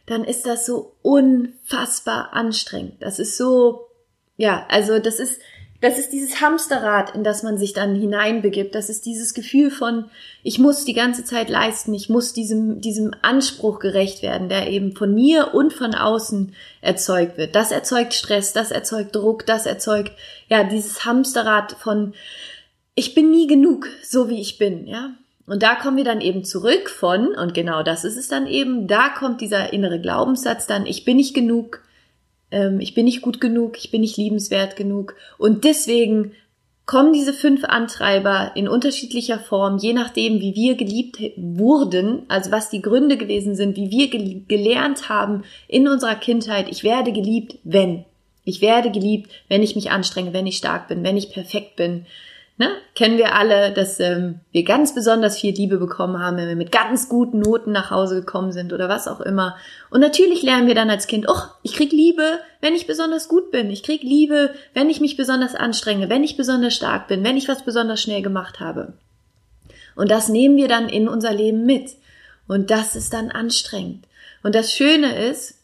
dann 0.07 0.25
ist 0.25 0.47
das 0.47 0.67
so 0.67 0.95
unfassbar 1.03 2.33
anstrengend. 2.33 2.95
Das 3.01 3.19
ist 3.19 3.37
so, 3.37 3.87
ja, 4.37 4.67
also 4.69 4.99
das 4.99 5.21
ist 5.21 5.41
Das 5.83 5.99
ist 5.99 6.11
dieses 6.13 6.41
Hamsterrad, 6.41 7.13
in 7.17 7.25
das 7.25 7.43
man 7.43 7.59
sich 7.59 7.73
dann 7.73 7.97
hineinbegibt. 7.97 8.73
Das 8.77 8.89
ist 8.89 9.05
dieses 9.05 9.35
Gefühl 9.35 9.69
von, 9.73 10.05
ich 10.45 10.61
muss 10.61 10.85
die 10.85 10.95
ganze 10.95 11.25
Zeit 11.25 11.49
leisten, 11.51 11.93
ich 11.93 12.09
muss 12.09 12.33
diesem, 12.33 12.81
diesem 12.81 13.15
Anspruch 13.23 13.81
gerecht 13.81 14.23
werden, 14.23 14.49
der 14.49 14.71
eben 14.71 14.95
von 14.95 15.13
mir 15.13 15.55
und 15.55 15.73
von 15.73 15.97
außen 15.97 16.55
erzeugt 16.83 17.37
wird. 17.37 17.57
Das 17.57 17.73
erzeugt 17.73 18.15
Stress, 18.15 18.53
das 18.53 18.71
erzeugt 18.71 19.17
Druck, 19.17 19.45
das 19.45 19.67
erzeugt, 19.67 20.13
ja, 20.49 20.63
dieses 20.63 21.05
Hamsterrad 21.05 21.73
von, 21.73 22.15
ich 22.95 23.17
bin 23.17 23.33
nie 23.33 23.49
genug, 23.49 23.89
so 24.05 24.29
wie 24.29 24.41
ich 24.41 24.59
bin, 24.59 24.87
ja. 24.87 25.15
Und 25.47 25.63
da 25.63 25.75
kommen 25.75 25.97
wir 25.97 26.05
dann 26.05 26.21
eben 26.21 26.45
zurück 26.45 26.89
von, 26.89 27.35
und 27.35 27.55
genau 27.55 27.83
das 27.83 28.05
ist 28.05 28.17
es 28.17 28.29
dann 28.29 28.47
eben, 28.47 28.87
da 28.87 29.09
kommt 29.09 29.41
dieser 29.41 29.73
innere 29.73 30.01
Glaubenssatz 30.01 30.67
dann, 30.67 30.87
ich 30.87 31.05
bin 31.05 31.17
nicht 31.17 31.35
genug, 31.35 31.83
ähm, 32.51 32.81
ich 32.81 32.95
bin 32.95 33.07
nicht 33.07 33.23
gut 33.23 33.41
genug, 33.41 33.77
ich 33.79 33.91
bin 33.91 34.03
nicht 34.03 34.17
liebenswert 34.17 34.77
genug. 34.77 35.17
Und 35.39 35.65
deswegen 35.65 36.33
kommen 36.87 37.13
diese 37.13 37.33
fünf 37.33 37.65
Antreiber 37.65 38.53
in 38.55 38.69
unterschiedlicher 38.69 39.39
Form, 39.39 39.79
je 39.79 39.93
nachdem, 39.93 40.41
wie 40.41 40.55
wir 40.55 40.75
geliebt 40.77 41.19
wurden, 41.37 42.23
also 42.29 42.51
was 42.51 42.71
die 42.71 42.83
Gründe 42.83 43.17
gewesen 43.17 43.55
sind, 43.55 43.77
wie 43.77 43.91
wir 43.91 44.11
ge 44.11 44.43
gelernt 44.47 45.09
haben 45.09 45.45
in 45.69 45.89
unserer 45.89 46.17
Kindheit, 46.17 46.69
ich 46.71 46.85
werde 46.85 47.13
geliebt, 47.13 47.57
wenn. 47.65 48.05
Ich 48.45 48.61
werde 48.61 48.91
geliebt, 48.91 49.31
wenn 49.49 49.63
ich 49.63 49.77
mich 49.77 49.91
anstrenge, 49.91 50.33
wenn 50.33 50.47
ich 50.47 50.57
stark 50.57 50.89
bin, 50.89 51.05
wenn 51.05 51.17
ich 51.17 51.31
perfekt 51.31 51.77
bin, 51.77 52.07
Ne? 52.63 52.71
Kennen 52.95 53.19
wir 53.19 53.35
alle, 53.35 53.73
dass 53.73 53.99
ähm, 53.99 54.39
wir 54.53 54.63
ganz 54.63 54.95
besonders 54.95 55.37
viel 55.37 55.53
Liebe 55.53 55.79
bekommen 55.79 56.21
haben, 56.21 56.37
wenn 56.37 56.47
wir 56.47 56.55
mit 56.55 56.71
ganz 56.71 57.09
guten 57.09 57.41
Noten 57.41 57.73
nach 57.73 57.91
Hause 57.91 58.15
gekommen 58.15 58.53
sind 58.53 58.73
oder 58.73 58.89
was 58.89 59.09
auch 59.09 59.21
immer. 59.21 59.57
Und 59.91 60.01
natürlich 60.01 60.45
lernen 60.45 60.69
wir 60.69 60.77
dann 60.77 60.89
als 60.89 61.09
Kind, 61.09 61.27
oh, 61.29 61.41
ich 61.65 61.73
krieg 61.73 61.91
Liebe, 61.91 62.39
wenn 62.61 62.77
ich 62.77 62.87
besonders 62.87 63.27
gut 63.27 63.51
bin. 63.51 63.69
Ich 63.69 63.83
krieg 63.83 64.05
Liebe, 64.05 64.55
wenn 64.75 64.91
ich 64.91 65.01
mich 65.01 65.17
besonders 65.17 65.57
anstrenge, 65.57 66.09
wenn 66.09 66.23
ich 66.23 66.37
besonders 66.37 66.73
stark 66.73 67.09
bin, 67.09 67.25
wenn 67.25 67.37
ich 67.37 67.49
was 67.49 67.65
besonders 67.65 68.01
schnell 68.01 68.23
gemacht 68.23 68.61
habe. 68.61 68.93
Und 69.97 70.13
das 70.13 70.29
nehmen 70.29 70.57
wir 70.57 70.69
dann 70.69 70.89
in 70.89 71.09
unser 71.09 71.35
Leben 71.35 71.67
mit. 71.67 71.97
Und 72.47 72.71
das 72.71 72.95
ist 72.95 73.13
dann 73.13 73.33
anstrengend. 73.33 74.07
Und 74.45 74.55
das 74.55 74.73
Schöne 74.73 75.17
ist, 75.29 75.59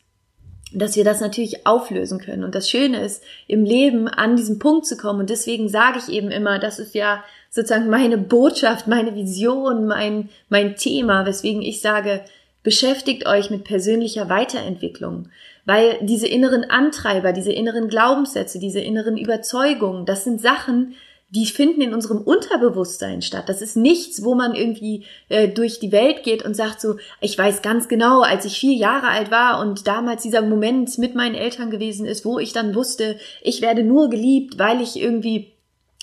dass 0.72 0.96
wir 0.96 1.04
das 1.04 1.20
natürlich 1.20 1.66
auflösen 1.66 2.18
können. 2.18 2.44
Und 2.44 2.54
das 2.54 2.68
Schöne 2.68 3.00
ist, 3.00 3.22
im 3.46 3.64
Leben 3.64 4.08
an 4.08 4.37
diesen 4.37 4.58
Punkt 4.58 4.87
zu 4.87 4.96
kommen. 4.96 5.20
Und 5.20 5.30
deswegen 5.30 5.68
sage 5.68 5.98
ich 5.98 6.12
eben 6.12 6.30
immer, 6.30 6.58
das 6.58 6.78
ist 6.78 6.94
ja 6.94 7.25
sozusagen 7.50 7.88
meine 7.88 8.18
Botschaft, 8.18 8.87
meine 8.87 9.14
Vision, 9.14 9.87
mein, 9.87 10.28
mein 10.48 10.76
Thema, 10.76 11.25
weswegen 11.25 11.62
ich 11.62 11.80
sage, 11.80 12.22
beschäftigt 12.62 13.26
euch 13.26 13.50
mit 13.50 13.64
persönlicher 13.64 14.28
Weiterentwicklung. 14.28 15.28
Weil 15.64 15.98
diese 16.02 16.26
inneren 16.26 16.64
Antreiber, 16.64 17.32
diese 17.32 17.52
inneren 17.52 17.88
Glaubenssätze, 17.88 18.58
diese 18.58 18.80
inneren 18.80 19.16
Überzeugungen, 19.16 20.06
das 20.06 20.25
sind 20.25 20.40
Sachen, 20.40 20.94
die 21.30 21.44
finden 21.44 21.82
in 21.82 21.92
unserem 21.92 22.23
Unterbewusstsein 22.23 23.20
statt. 23.20 23.49
Das 23.49 23.61
ist 23.61 23.76
nichts, 23.76 24.25
wo 24.25 24.35
man 24.35 24.54
irgendwie 24.54 25.04
äh, 25.28 25.49
durch 25.49 25.78
die 25.78 25.92
Welt 25.92 26.23
geht 26.23 26.42
und 26.42 26.54
sagt 26.54 26.80
so, 26.80 26.97
ich 27.20 27.37
weiß 27.37 27.61
ganz 27.61 27.88
genau, 27.88 28.23
als 28.23 28.47
ich 28.47 28.58
vier 28.58 28.75
Jahre 28.75 29.08
alt 29.08 29.30
war 29.30 29.61
und 29.61 29.87
damals 29.87 30.23
dieser 30.23 30.40
Moment 30.40 30.97
mit 30.97 31.14
meinen 31.14 31.35
Eltern 31.35 31.70
gewesen 31.70 32.06
ist, 32.06 32.25
wo 32.25 32.38
ich 32.38 32.54
dann 32.54 32.75
wusste, 32.75 33.18
ich 33.42 33.61
werde 33.61 33.85
nur 33.85 34.08
geliebt, 34.08 34.58
weil 34.58 34.80
ich 34.80 34.99
irgendwie 34.99 35.52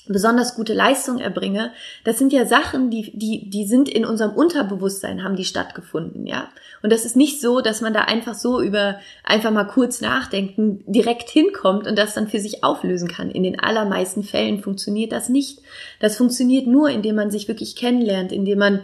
besonders 0.07 0.55
gute 0.55 0.73
Leistung 0.73 1.19
erbringe, 1.19 1.71
das 2.03 2.17
sind 2.17 2.31
ja 2.33 2.45
Sachen, 2.45 2.89
die, 2.89 3.11
die, 3.17 3.49
die 3.49 3.65
sind 3.65 3.89
in 3.89 4.05
unserem 4.05 4.33
Unterbewusstsein, 4.33 5.23
haben 5.23 5.35
die 5.35 5.45
stattgefunden, 5.45 6.25
ja. 6.25 6.49
Und 6.81 6.91
das 6.91 7.05
ist 7.05 7.15
nicht 7.15 7.41
so, 7.41 7.61
dass 7.61 7.81
man 7.81 7.93
da 7.93 8.01
einfach 8.01 8.35
so 8.35 8.61
über 8.61 8.99
einfach 9.23 9.51
mal 9.51 9.65
kurz 9.65 10.01
nachdenken 10.01 10.83
direkt 10.85 11.29
hinkommt 11.29 11.87
und 11.87 11.97
das 11.97 12.13
dann 12.13 12.27
für 12.27 12.39
sich 12.39 12.63
auflösen 12.63 13.07
kann. 13.07 13.31
In 13.31 13.43
den 13.43 13.59
allermeisten 13.59 14.23
Fällen 14.23 14.61
funktioniert 14.61 15.11
das 15.11 15.29
nicht. 15.29 15.61
Das 15.99 16.15
funktioniert 16.17 16.67
nur, 16.67 16.89
indem 16.89 17.15
man 17.15 17.31
sich 17.31 17.47
wirklich 17.47 17.75
kennenlernt, 17.75 18.31
indem 18.31 18.59
man 18.59 18.83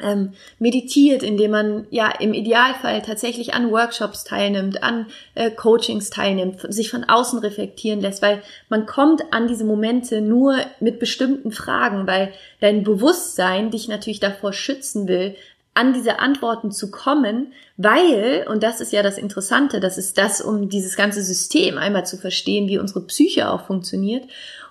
ähm, 0.00 0.32
meditiert, 0.58 1.22
indem 1.22 1.50
man 1.50 1.86
ja 1.90 2.08
im 2.08 2.34
Idealfall 2.34 3.02
tatsächlich 3.02 3.54
an 3.54 3.70
Workshops 3.70 4.24
teilnimmt, 4.24 4.82
an 4.82 5.06
äh, 5.34 5.50
Coachings 5.50 6.10
teilnimmt, 6.10 6.60
sich 6.72 6.90
von 6.90 7.04
außen 7.04 7.38
reflektieren 7.40 8.00
lässt, 8.00 8.22
weil 8.22 8.42
man 8.68 8.86
kommt 8.86 9.22
an 9.32 9.48
diese 9.48 9.64
Momente 9.64 10.20
nur 10.20 10.56
mit 10.80 10.98
bestimmten 10.98 11.52
Fragen, 11.52 12.06
weil 12.06 12.32
dein 12.60 12.84
Bewusstsein 12.84 13.70
dich 13.70 13.88
natürlich 13.88 14.20
davor 14.20 14.52
schützen 14.52 15.08
will, 15.08 15.36
an 15.74 15.92
diese 15.92 16.18
Antworten 16.18 16.72
zu 16.72 16.90
kommen, 16.90 17.52
weil, 17.76 18.44
und 18.50 18.64
das 18.64 18.80
ist 18.80 18.92
ja 18.92 19.04
das 19.04 19.16
Interessante, 19.16 19.78
das 19.78 19.96
ist 19.96 20.18
das, 20.18 20.40
um 20.40 20.68
dieses 20.68 20.96
ganze 20.96 21.22
System 21.22 21.78
einmal 21.78 22.04
zu 22.04 22.16
verstehen, 22.16 22.66
wie 22.66 22.78
unsere 22.78 23.02
Psyche 23.02 23.48
auch 23.48 23.66
funktioniert, 23.66 24.24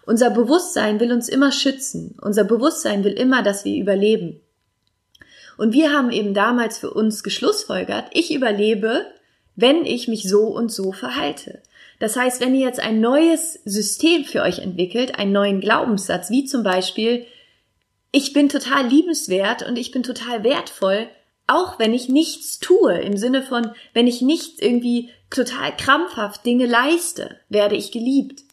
unser 0.05 0.29
Bewusstsein 0.29 0.99
will 0.99 1.11
uns 1.11 1.27
immer 1.29 1.51
schützen. 1.51 2.15
Unser 2.21 2.45
Bewusstsein 2.45 3.03
will 3.03 3.11
immer, 3.13 3.43
dass 3.43 3.65
wir 3.65 3.79
überleben. 3.79 4.41
Und 5.57 5.73
wir 5.73 5.91
haben 5.91 6.11
eben 6.11 6.33
damals 6.33 6.77
für 6.77 6.91
uns 6.91 7.23
geschlussfolgert, 7.23 8.05
ich 8.11 8.33
überlebe, 8.33 9.05
wenn 9.55 9.85
ich 9.85 10.07
mich 10.07 10.29
so 10.29 10.43
und 10.43 10.71
so 10.71 10.91
verhalte. 10.91 11.61
Das 11.99 12.15
heißt, 12.15 12.41
wenn 12.41 12.53
ihr 12.53 12.65
jetzt 12.65 12.79
ein 12.79 13.01
neues 13.01 13.59
System 13.65 14.23
für 14.23 14.43
euch 14.43 14.59
entwickelt, 14.59 15.17
einen 15.17 15.31
neuen 15.31 15.59
Glaubenssatz, 15.59 16.29
wie 16.29 16.45
zum 16.45 16.61
Beispiel, 16.61 17.25
ich 18.11 18.33
bin 18.33 18.49
total 18.49 18.87
liebenswert 18.87 19.67
und 19.67 19.77
ich 19.77 19.91
bin 19.91 20.03
total 20.03 20.43
wertvoll, 20.43 21.07
auch 21.47 21.79
wenn 21.79 21.93
ich 21.93 22.07
nichts 22.07 22.59
tue, 22.59 22.93
im 22.99 23.17
Sinne 23.17 23.41
von, 23.41 23.71
wenn 23.93 24.05
ich 24.05 24.21
nicht 24.21 24.61
irgendwie 24.61 25.09
total 25.31 25.75
krampfhaft 25.75 26.45
Dinge 26.45 26.67
leiste, 26.67 27.37
werde 27.49 27.75
ich 27.75 27.91
geliebt 27.91 28.46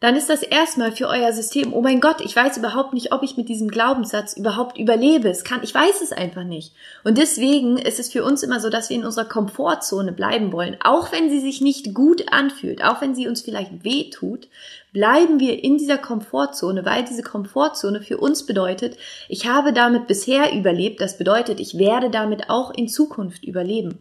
dann 0.00 0.14
ist 0.14 0.30
das 0.30 0.44
erstmal 0.44 0.92
für 0.92 1.08
euer 1.08 1.32
System, 1.32 1.74
oh 1.74 1.80
mein 1.80 2.00
Gott, 2.00 2.20
ich 2.20 2.36
weiß 2.36 2.56
überhaupt 2.56 2.94
nicht, 2.94 3.12
ob 3.12 3.24
ich 3.24 3.36
mit 3.36 3.48
diesem 3.48 3.68
Glaubenssatz 3.68 4.36
überhaupt 4.36 4.78
überlebe. 4.78 5.28
Es 5.28 5.42
kann, 5.42 5.64
ich 5.64 5.74
weiß 5.74 6.02
es 6.02 6.12
einfach 6.12 6.44
nicht. 6.44 6.72
Und 7.02 7.18
deswegen 7.18 7.78
ist 7.78 7.98
es 7.98 8.12
für 8.12 8.22
uns 8.22 8.44
immer 8.44 8.60
so, 8.60 8.70
dass 8.70 8.90
wir 8.90 8.96
in 8.96 9.04
unserer 9.04 9.24
Komfortzone 9.24 10.12
bleiben 10.12 10.52
wollen. 10.52 10.76
Auch 10.84 11.10
wenn 11.10 11.30
sie 11.30 11.40
sich 11.40 11.60
nicht 11.60 11.94
gut 11.94 12.32
anfühlt, 12.32 12.84
auch 12.84 13.00
wenn 13.00 13.16
sie 13.16 13.26
uns 13.26 13.42
vielleicht 13.42 13.82
weh 13.82 14.08
tut, 14.10 14.46
bleiben 14.92 15.40
wir 15.40 15.64
in 15.64 15.78
dieser 15.78 15.98
Komfortzone, 15.98 16.84
weil 16.84 17.04
diese 17.04 17.24
Komfortzone 17.24 18.00
für 18.00 18.18
uns 18.18 18.46
bedeutet, 18.46 18.96
ich 19.28 19.48
habe 19.48 19.72
damit 19.72 20.06
bisher 20.06 20.52
überlebt. 20.52 21.00
Das 21.00 21.18
bedeutet, 21.18 21.58
ich 21.58 21.76
werde 21.76 22.08
damit 22.08 22.50
auch 22.50 22.72
in 22.72 22.88
Zukunft 22.88 23.42
überleben. 23.42 23.98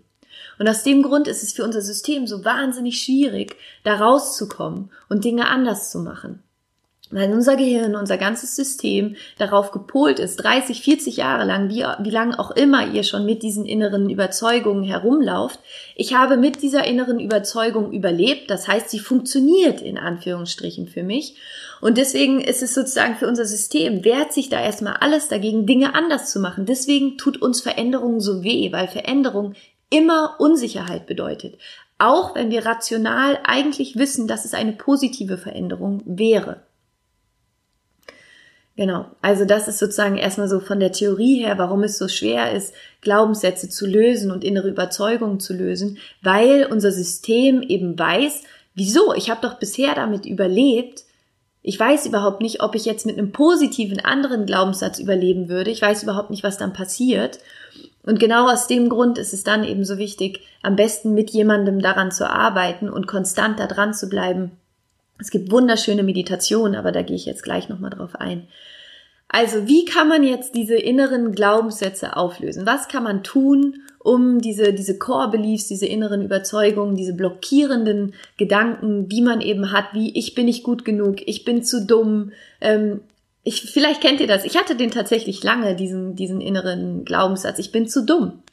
Und 0.59 0.67
aus 0.67 0.83
dem 0.83 1.03
Grund 1.03 1.27
ist 1.27 1.43
es 1.43 1.53
für 1.53 1.63
unser 1.63 1.81
System 1.81 2.27
so 2.27 2.43
wahnsinnig 2.43 3.01
schwierig, 3.01 3.55
da 3.83 3.95
rauszukommen 3.95 4.91
und 5.09 5.23
Dinge 5.23 5.47
anders 5.47 5.91
zu 5.91 5.99
machen. 5.99 6.43
Weil 7.09 7.31
unser 7.31 7.55
Gehirn, 7.55 7.95
unser 7.95 8.17
ganzes 8.17 8.55
System 8.55 9.15
darauf 9.37 9.71
gepolt 9.71 10.19
ist, 10.19 10.37
30, 10.37 10.81
40 10.81 11.17
Jahre 11.17 11.45
lang, 11.45 11.69
wie, 11.69 11.85
wie 11.99 12.09
lange 12.09 12.37
auch 12.37 12.51
immer 12.51 12.85
ihr 12.85 13.03
schon 13.03 13.25
mit 13.25 13.43
diesen 13.43 13.65
inneren 13.65 14.09
Überzeugungen 14.09 14.83
herumlauft. 14.83 15.59
Ich 15.95 16.13
habe 16.13 16.35
mit 16.35 16.61
dieser 16.61 16.83
inneren 16.83 17.21
Überzeugung 17.21 17.93
überlebt. 17.93 18.49
Das 18.49 18.67
heißt, 18.67 18.89
sie 18.89 18.99
funktioniert 18.99 19.81
in 19.81 19.97
Anführungsstrichen 19.97 20.87
für 20.87 21.03
mich. 21.03 21.35
Und 21.79 21.97
deswegen 21.97 22.41
ist 22.41 22.61
es 22.61 22.73
sozusagen 22.73 23.15
für 23.15 23.27
unser 23.27 23.45
System, 23.45 24.03
wehrt 24.03 24.33
sich 24.33 24.49
da 24.49 24.59
erstmal 24.59 24.97
alles 24.97 25.29
dagegen, 25.29 25.65
Dinge 25.65 25.95
anders 25.95 26.29
zu 26.29 26.41
machen. 26.41 26.65
Deswegen 26.65 27.17
tut 27.17 27.41
uns 27.41 27.61
Veränderung 27.61 28.19
so 28.19 28.43
weh, 28.43 28.73
weil 28.73 28.89
Veränderung 28.89 29.53
immer 29.89 30.35
Unsicherheit 30.39 31.07
bedeutet. 31.07 31.57
Auch 31.97 32.35
wenn 32.35 32.51
wir 32.51 32.65
rational 32.65 33.39
eigentlich 33.43 33.95
wissen, 33.95 34.27
dass 34.27 34.45
es 34.45 34.53
eine 34.53 34.73
positive 34.73 35.37
Veränderung 35.37 36.03
wäre. 36.05 36.61
Genau, 38.77 39.07
also 39.23 39.43
das 39.43 39.67
ist 39.67 39.79
sozusagen 39.79 40.17
erstmal 40.17 40.47
so 40.47 40.59
von 40.59 40.79
der 40.79 40.91
Theorie 40.91 41.39
her, 41.39 41.57
warum 41.57 41.81
es 41.81 41.97
so 41.97 42.07
schwer 42.07 42.51
ist, 42.51 42.75
Glaubenssätze 43.01 43.69
zu 43.69 43.87
lösen 43.87 44.29
und 44.29 44.43
innere 44.43 44.69
Überzeugungen 44.69 45.39
zu 45.39 45.55
lösen, 45.55 45.97
weil 46.21 46.67
unser 46.69 46.91
System 46.91 47.63
eben 47.63 47.97
weiß, 47.97 48.43
wieso, 48.75 49.15
ich 49.15 49.31
habe 49.31 49.41
doch 49.41 49.55
bisher 49.55 49.95
damit 49.95 50.27
überlebt, 50.27 51.05
ich 51.63 51.79
weiß 51.79 52.05
überhaupt 52.05 52.39
nicht, 52.39 52.61
ob 52.61 52.75
ich 52.75 52.85
jetzt 52.85 53.07
mit 53.07 53.17
einem 53.17 53.31
positiven 53.31 53.99
anderen 53.99 54.45
Glaubenssatz 54.45 54.99
überleben 54.99 55.49
würde, 55.49 55.71
ich 55.71 55.81
weiß 55.81 56.03
überhaupt 56.03 56.29
nicht, 56.29 56.43
was 56.43 56.59
dann 56.59 56.73
passiert 56.73 57.39
und 58.07 58.21
genau 58.21 58.49
aus 58.49 58.67
dem 58.67 58.87
Grund 58.87 59.17
ist 59.17 59.33
es 59.33 59.43
dann 59.43 59.65
eben 59.65 59.83
so 59.83 59.97
wichtig, 59.97 60.39
am 60.63 60.77
besten 60.77 61.13
mit 61.13 61.29
jemandem 61.31 61.81
daran 61.81 62.09
zu 62.09 62.29
arbeiten 62.29 62.89
und 62.89 63.05
konstant 63.05 63.59
da 63.59 63.67
dran 63.67 63.93
zu 63.93 64.07
bleiben. 64.07 64.51
Es 65.19 65.29
gibt 65.29 65.51
wunderschöne 65.51 66.03
Meditationen, 66.03 66.75
aber 66.75 66.93
da 66.93 67.01
gehe 67.01 67.17
ich 67.17 67.25
jetzt 67.25 67.43
gleich 67.43 67.67
nochmal 67.67 67.89
drauf 67.89 68.15
ein. 68.15 68.47
Also, 69.27 69.67
wie 69.67 69.83
kann 69.83 70.07
man 70.07 70.23
jetzt 70.23 70.55
diese 70.55 70.75
inneren 70.75 71.33
Glaubenssätze 71.33 72.15
auflösen? 72.15 72.65
Was 72.65 72.87
kann 72.87 73.03
man 73.03 73.23
tun, 73.23 73.81
um 73.99 74.39
diese, 74.39 74.71
diese 74.71 74.97
Core 74.97 75.29
Beliefs, 75.29 75.67
diese 75.67 75.85
inneren 75.85 76.21
Überzeugungen, 76.21 76.95
diese 76.95 77.13
blockierenden 77.13 78.13
Gedanken, 78.37 79.09
die 79.09 79.21
man 79.21 79.41
eben 79.41 79.73
hat, 79.73 79.87
wie 79.91 80.17
ich 80.17 80.33
bin 80.33 80.45
nicht 80.45 80.63
gut 80.63 80.85
genug, 80.85 81.27
ich 81.27 81.43
bin 81.43 81.61
zu 81.61 81.85
dumm, 81.85 82.31
ähm, 82.61 83.01
ich, 83.47 83.61
vielleicht 83.61 84.01
kennt 84.01 84.19
ihr 84.19 84.27
das. 84.27 84.43
Ich 84.43 84.57
hatte 84.57 84.75
den 84.75 84.91
tatsächlich 84.91 85.41
lange, 85.41 85.73
diesen, 85.73 86.15
diesen 86.15 86.41
inneren 86.41 87.05
Glaubenssatz. 87.05 87.59
Ich 87.59 87.71
bin 87.71 87.87
zu 87.87 88.05
dumm. 88.05 88.43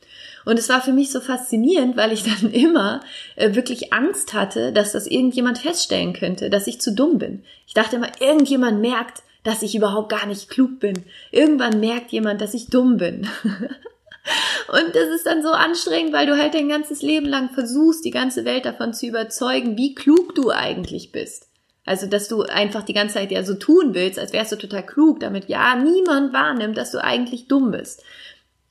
Und 0.44 0.56
es 0.56 0.68
war 0.68 0.80
für 0.82 0.92
mich 0.92 1.10
so 1.10 1.20
faszinierend, 1.20 1.96
weil 1.96 2.12
ich 2.12 2.22
dann 2.40 2.52
immer 2.52 3.00
äh, 3.34 3.56
wirklich 3.56 3.92
Angst 3.92 4.34
hatte, 4.34 4.72
dass 4.72 4.92
das 4.92 5.08
irgendjemand 5.08 5.58
feststellen 5.58 6.12
könnte, 6.12 6.48
dass 6.48 6.68
ich 6.68 6.80
zu 6.80 6.94
dumm 6.94 7.18
bin. 7.18 7.42
Ich 7.66 7.74
dachte 7.74 7.96
immer, 7.96 8.08
irgendjemand 8.20 8.80
merkt, 8.80 9.24
dass 9.42 9.62
ich 9.62 9.74
überhaupt 9.74 10.10
gar 10.10 10.26
nicht 10.26 10.48
klug 10.48 10.78
bin. 10.78 11.04
Irgendwann 11.32 11.80
merkt 11.80 12.12
jemand, 12.12 12.40
dass 12.40 12.54
ich 12.54 12.68
dumm 12.68 12.96
bin. 12.96 13.26
Und 14.68 14.94
das 14.94 15.08
ist 15.14 15.26
dann 15.26 15.42
so 15.42 15.50
anstrengend, 15.50 16.12
weil 16.12 16.26
du 16.26 16.38
halt 16.38 16.54
dein 16.54 16.68
ganzes 16.68 17.02
Leben 17.02 17.26
lang 17.26 17.50
versuchst, 17.50 18.04
die 18.04 18.12
ganze 18.12 18.44
Welt 18.44 18.64
davon 18.64 18.94
zu 18.94 19.06
überzeugen, 19.06 19.76
wie 19.76 19.94
klug 19.94 20.36
du 20.36 20.50
eigentlich 20.50 21.10
bist. 21.10 21.48
Also, 21.86 22.06
dass 22.06 22.28
du 22.28 22.42
einfach 22.42 22.82
die 22.82 22.94
ganze 22.94 23.14
Zeit 23.14 23.30
ja 23.30 23.42
so 23.44 23.54
tun 23.54 23.94
willst, 23.94 24.18
als 24.18 24.32
wärst 24.32 24.52
du 24.52 24.56
total 24.56 24.84
klug, 24.84 25.20
damit 25.20 25.48
ja 25.48 25.74
niemand 25.76 26.32
wahrnimmt, 26.32 26.78
dass 26.78 26.90
du 26.90 27.02
eigentlich 27.02 27.46
dumm 27.46 27.72
bist. 27.72 28.02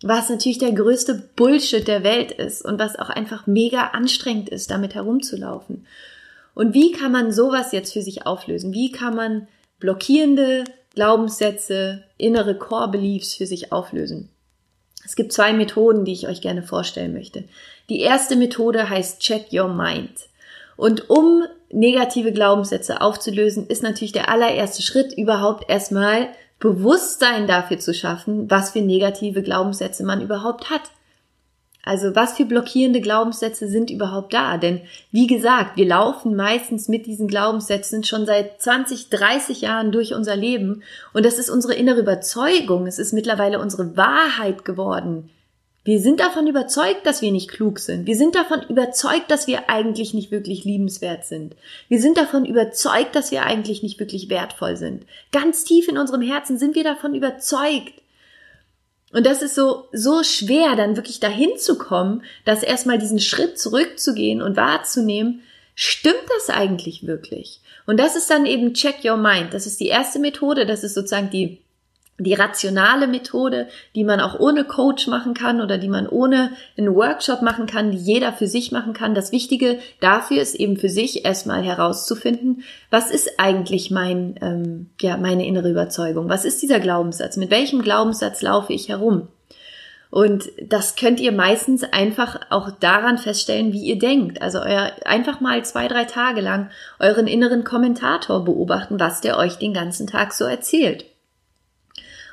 Was 0.01 0.29
natürlich 0.29 0.58
der 0.58 0.74
größte 0.74 1.29
Bullshit 1.36 1.88
der 1.88 2.03
Welt 2.03 2.32
ist 2.32 2.65
und 2.65 2.79
was 2.79 2.98
auch 2.98 3.10
einfach 3.10 3.48
mega 3.48 3.88
anstrengend 3.93 4.50
ist, 4.50 4.72
damit 4.72 4.96
herumzulaufen. 4.96 5.86
Und 6.55 6.74
wie 6.74 6.91
kann 6.91 7.12
man 7.12 7.32
sowas 7.32 7.72
jetzt 7.72 7.93
für 7.93 8.01
sich 8.01 8.25
auflösen? 8.25 8.74
Wie 8.74 8.91
kann 8.91 9.15
man 9.15 9.48
blockierende 9.79 10.65
Glaubenssätze, 10.93 12.03
innere 12.17 12.58
Core 12.58 12.91
Beliefs 12.91 13.34
für 13.34 13.46
sich 13.46 13.72
auflösen? 13.72 14.29
Es 15.05 15.15
gibt 15.15 15.34
zwei 15.34 15.53
Methoden, 15.53 16.05
die 16.05 16.13
ich 16.13 16.27
euch 16.27 16.41
gerne 16.41 16.63
vorstellen 16.63 17.13
möchte. 17.13 17.46
Die 17.89 18.00
erste 18.00 18.36
Methode 18.36 18.89
heißt 18.89 19.22
Check 19.22 19.48
Your 19.51 19.67
Mind. 19.67 20.12
Und 20.75 21.09
um 21.09 21.43
negative 21.71 22.31
Glaubenssätze 22.31 23.01
aufzulösen, 23.01 23.67
ist 23.67 23.83
natürlich 23.83 24.11
der 24.11 24.29
allererste 24.29 24.81
Schritt 24.81 25.13
überhaupt 25.17 25.69
erstmal 25.69 26.29
Bewusstsein 26.59 27.47
dafür 27.47 27.79
zu 27.79 27.93
schaffen, 27.93 28.49
was 28.49 28.71
für 28.71 28.81
negative 28.81 29.43
Glaubenssätze 29.43 30.03
man 30.05 30.21
überhaupt 30.21 30.69
hat. 30.69 30.83
Also 31.85 32.15
was 32.15 32.37
für 32.37 32.45
blockierende 32.45 33.01
Glaubenssätze 33.01 33.67
sind 33.67 33.89
überhaupt 33.89 34.33
da? 34.33 34.57
Denn 34.57 34.81
wie 35.11 35.27
gesagt, 35.27 35.75
wir 35.75 35.85
laufen 35.85 36.33
meistens 36.33 36.87
mit 36.87 37.05
diesen 37.05 37.27
Glaubenssätzen 37.27 38.05
schon 38.05 38.25
seit 38.25 38.61
20, 38.61 39.09
30 39.09 39.59
Jahren 39.61 39.91
durch 39.91 40.13
unser 40.13 40.37
Leben 40.37 40.83
und 41.11 41.25
das 41.25 41.37
ist 41.37 41.49
unsere 41.49 41.73
innere 41.73 41.99
Überzeugung, 41.99 42.87
es 42.87 42.99
ist 42.99 43.11
mittlerweile 43.11 43.59
unsere 43.59 43.97
Wahrheit 43.97 44.63
geworden. 44.63 45.29
Wir 45.85 45.99
sind 45.99 46.21
davon 46.21 46.47
überzeugt, 46.47 47.05
dass 47.05 47.21
wir 47.21 47.31
nicht 47.31 47.49
klug 47.49 47.79
sind. 47.79 48.07
Wir 48.07 48.15
sind 48.15 48.35
davon 48.35 48.61
überzeugt, 48.69 49.29
dass 49.29 49.47
wir 49.47 49.69
eigentlich 49.69 50.13
nicht 50.13 50.31
wirklich 50.31 50.63
liebenswert 50.63 51.25
sind. 51.25 51.55
Wir 51.89 51.99
sind 51.99 52.17
davon 52.17 52.45
überzeugt, 52.45 53.15
dass 53.15 53.31
wir 53.31 53.43
eigentlich 53.43 53.83
nicht 53.83 53.99
wirklich 53.99 54.29
wertvoll 54.29 54.77
sind. 54.77 55.05
Ganz 55.33 55.65
tief 55.65 55.89
in 55.89 55.97
unserem 55.97 56.21
Herzen 56.21 56.57
sind 56.57 56.75
wir 56.75 56.85
davon 56.85 57.15
überzeugt. 57.15 57.93
Und 59.11 59.25
das 59.25 59.41
ist 59.41 59.55
so, 59.55 59.85
so 59.91 60.23
schwer, 60.23 60.75
dann 60.77 60.95
wirklich 60.95 61.19
dahin 61.19 61.57
zu 61.57 61.77
kommen, 61.77 62.23
dass 62.45 62.63
erstmal 62.63 62.97
diesen 62.97 63.19
Schritt 63.19 63.59
zurückzugehen 63.59 64.41
und 64.41 64.55
wahrzunehmen, 64.55 65.41
stimmt 65.75 66.23
das 66.37 66.49
eigentlich 66.49 67.05
wirklich? 67.05 67.59
Und 67.85 67.99
das 67.99 68.15
ist 68.15 68.29
dann 68.29 68.45
eben 68.45 68.73
Check 68.73 69.03
Your 69.03 69.17
Mind. 69.17 69.53
Das 69.53 69.67
ist 69.67 69.81
die 69.81 69.87
erste 69.87 70.19
Methode. 70.19 70.65
Das 70.65 70.85
ist 70.85 70.93
sozusagen 70.93 71.29
die 71.29 71.59
die 72.20 72.36
rationale 72.36 73.08
Methode, 73.08 73.67
die 73.96 74.03
man 74.03 74.20
auch 74.20 74.39
ohne 74.39 74.65
Coach 74.65 75.08
machen 75.08 75.34
kann 75.34 75.62
oder 75.62 75.79
die 75.79 75.88
man 75.88 76.08
ohne 76.08 76.51
einen 76.77 76.93
Workshop 76.93 77.41
machen 77.41 77.65
kann, 77.65 77.91
die 77.91 77.98
jeder 77.98 78.32
für 78.32 78.48
sich 78.48 78.72
machen 78.72 78.93
kann. 78.93 79.15
Das 79.15 79.32
Wichtige 79.32 79.79
dafür 80.00 80.41
ist 80.41 80.53
eben 80.53 80.77
für 80.77 80.89
sich 80.89 81.25
erstmal 81.25 81.63
herauszufinden, 81.63 82.63
was 82.91 83.10
ist 83.10 83.39
eigentlich 83.39 83.89
mein, 83.89 84.36
ähm, 84.41 84.89
ja, 85.01 85.17
meine 85.17 85.46
innere 85.48 85.72
Überzeugung? 85.72 86.29
Was 86.29 86.46
ist 86.46 86.62
dieser 86.62 86.79
Glaubenssatz? 86.79 87.36
Mit 87.38 87.50
welchem 87.50 87.82
Glaubenssatz 87.82 88.43
laufe 88.43 88.74
ich 88.74 88.89
herum? 88.89 89.27
Und 90.12 90.51
das 90.62 90.96
könnt 90.96 91.20
ihr 91.20 91.32
meistens 91.32 91.84
einfach 91.84 92.39
auch 92.51 92.70
daran 92.70 93.17
feststellen, 93.17 93.74
wie 93.74 93.86
ihr 93.86 93.98
denkt. 93.98 94.43
Also 94.43 94.60
euer, 94.60 94.91
einfach 95.05 95.41
mal 95.41 95.65
zwei, 95.65 95.88
drei 95.88 96.03
Tage 96.03 96.39
lang 96.39 96.70
euren 97.00 97.25
inneren 97.25 97.63
Kommentator 97.63 98.46
beobachten, 98.46 99.00
was 99.00 99.22
der 99.22 99.39
euch 99.39 99.58
den 99.58 99.74
ganzen 99.74 100.05
Tag 100.05 100.34
so 100.34 100.46
erzählt. 100.46 101.05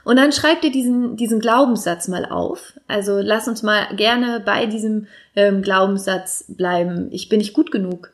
Und 0.05 0.17
dann 0.17 0.33
schreibt 0.33 0.65
ihr 0.65 0.73
diesen, 0.73 1.17
diesen 1.17 1.41
Glaubenssatz 1.41 2.09
mal 2.09 2.25
auf. 2.25 2.75
Also 2.89 3.19
lass 3.21 3.49
uns 3.49 3.63
mal 3.63 3.95
gerne 3.97 4.41
bei 4.41 4.67
diesem 4.67 5.07
ähm, 5.37 5.63
Glaubenssatz 5.63 6.45
bleiben. 6.49 7.09
Ich 7.13 7.29
bin 7.29 7.39
nicht 7.39 7.53
gut 7.53 7.71
genug. 7.71 8.13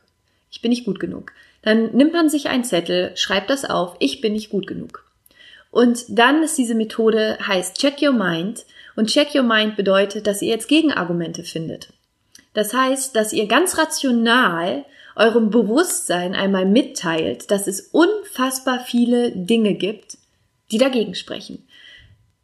Ich 0.50 0.62
bin 0.62 0.70
nicht 0.70 0.84
gut 0.84 1.00
genug. 1.00 1.32
Dann 1.62 1.94
nimmt 1.96 2.12
man 2.12 2.28
sich 2.28 2.48
einen 2.48 2.64
Zettel, 2.64 3.12
schreibt 3.16 3.50
das 3.50 3.64
auf. 3.64 3.96
Ich 3.98 4.20
bin 4.20 4.32
nicht 4.32 4.50
gut 4.50 4.66
genug. 4.66 5.04
Und 5.70 6.04
dann 6.08 6.42
ist 6.42 6.56
diese 6.56 6.74
Methode, 6.74 7.38
heißt 7.46 7.78
Check 7.78 8.00
Your 8.00 8.12
Mind. 8.12 8.64
Und 8.94 9.10
Check 9.10 9.34
Your 9.34 9.42
Mind 9.42 9.76
bedeutet, 9.76 10.26
dass 10.26 10.42
ihr 10.42 10.48
jetzt 10.48 10.68
Gegenargumente 10.68 11.44
findet. 11.44 11.88
Das 12.54 12.72
heißt, 12.72 13.14
dass 13.14 13.32
ihr 13.34 13.46
ganz 13.46 13.76
rational 13.76 14.86
eurem 15.16 15.50
Bewusstsein 15.50 16.34
einmal 16.34 16.64
mitteilt, 16.64 17.50
dass 17.50 17.66
es 17.66 17.80
unfassbar 17.92 18.80
viele 18.80 19.32
Dinge 19.32 19.74
gibt, 19.74 20.18
die 20.70 20.78
dagegen 20.78 21.14
sprechen. 21.14 21.65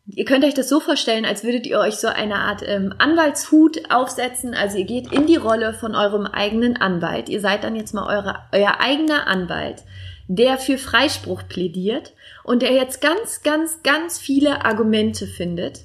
Ihr 0.06 0.24
könnt 0.24 0.44
euch 0.44 0.54
das 0.54 0.68
so 0.68 0.80
vorstellen, 0.80 1.24
als 1.24 1.44
würdet 1.44 1.64
ihr 1.64 1.78
euch 1.78 1.94
so 1.94 2.08
eine 2.08 2.34
Art 2.34 2.62
ähm, 2.66 2.92
Anwaltshut 2.98 3.90
aufsetzen. 3.90 4.52
Also 4.52 4.78
ihr 4.78 4.84
geht 4.84 5.12
in 5.12 5.26
die 5.26 5.36
Rolle 5.36 5.74
von 5.74 5.94
eurem 5.94 6.26
eigenen 6.26 6.76
Anwalt. 6.76 7.28
Ihr 7.28 7.40
seid 7.40 7.62
dann 7.62 7.76
jetzt 7.76 7.94
mal 7.94 8.08
eure, 8.08 8.40
euer 8.50 8.80
eigener 8.80 9.28
Anwalt, 9.28 9.84
der 10.26 10.58
für 10.58 10.76
Freispruch 10.76 11.42
plädiert 11.48 12.14
und 12.42 12.62
der 12.62 12.72
jetzt 12.72 13.00
ganz, 13.00 13.42
ganz, 13.42 13.82
ganz 13.84 14.18
viele 14.18 14.64
Argumente 14.64 15.28
findet, 15.28 15.82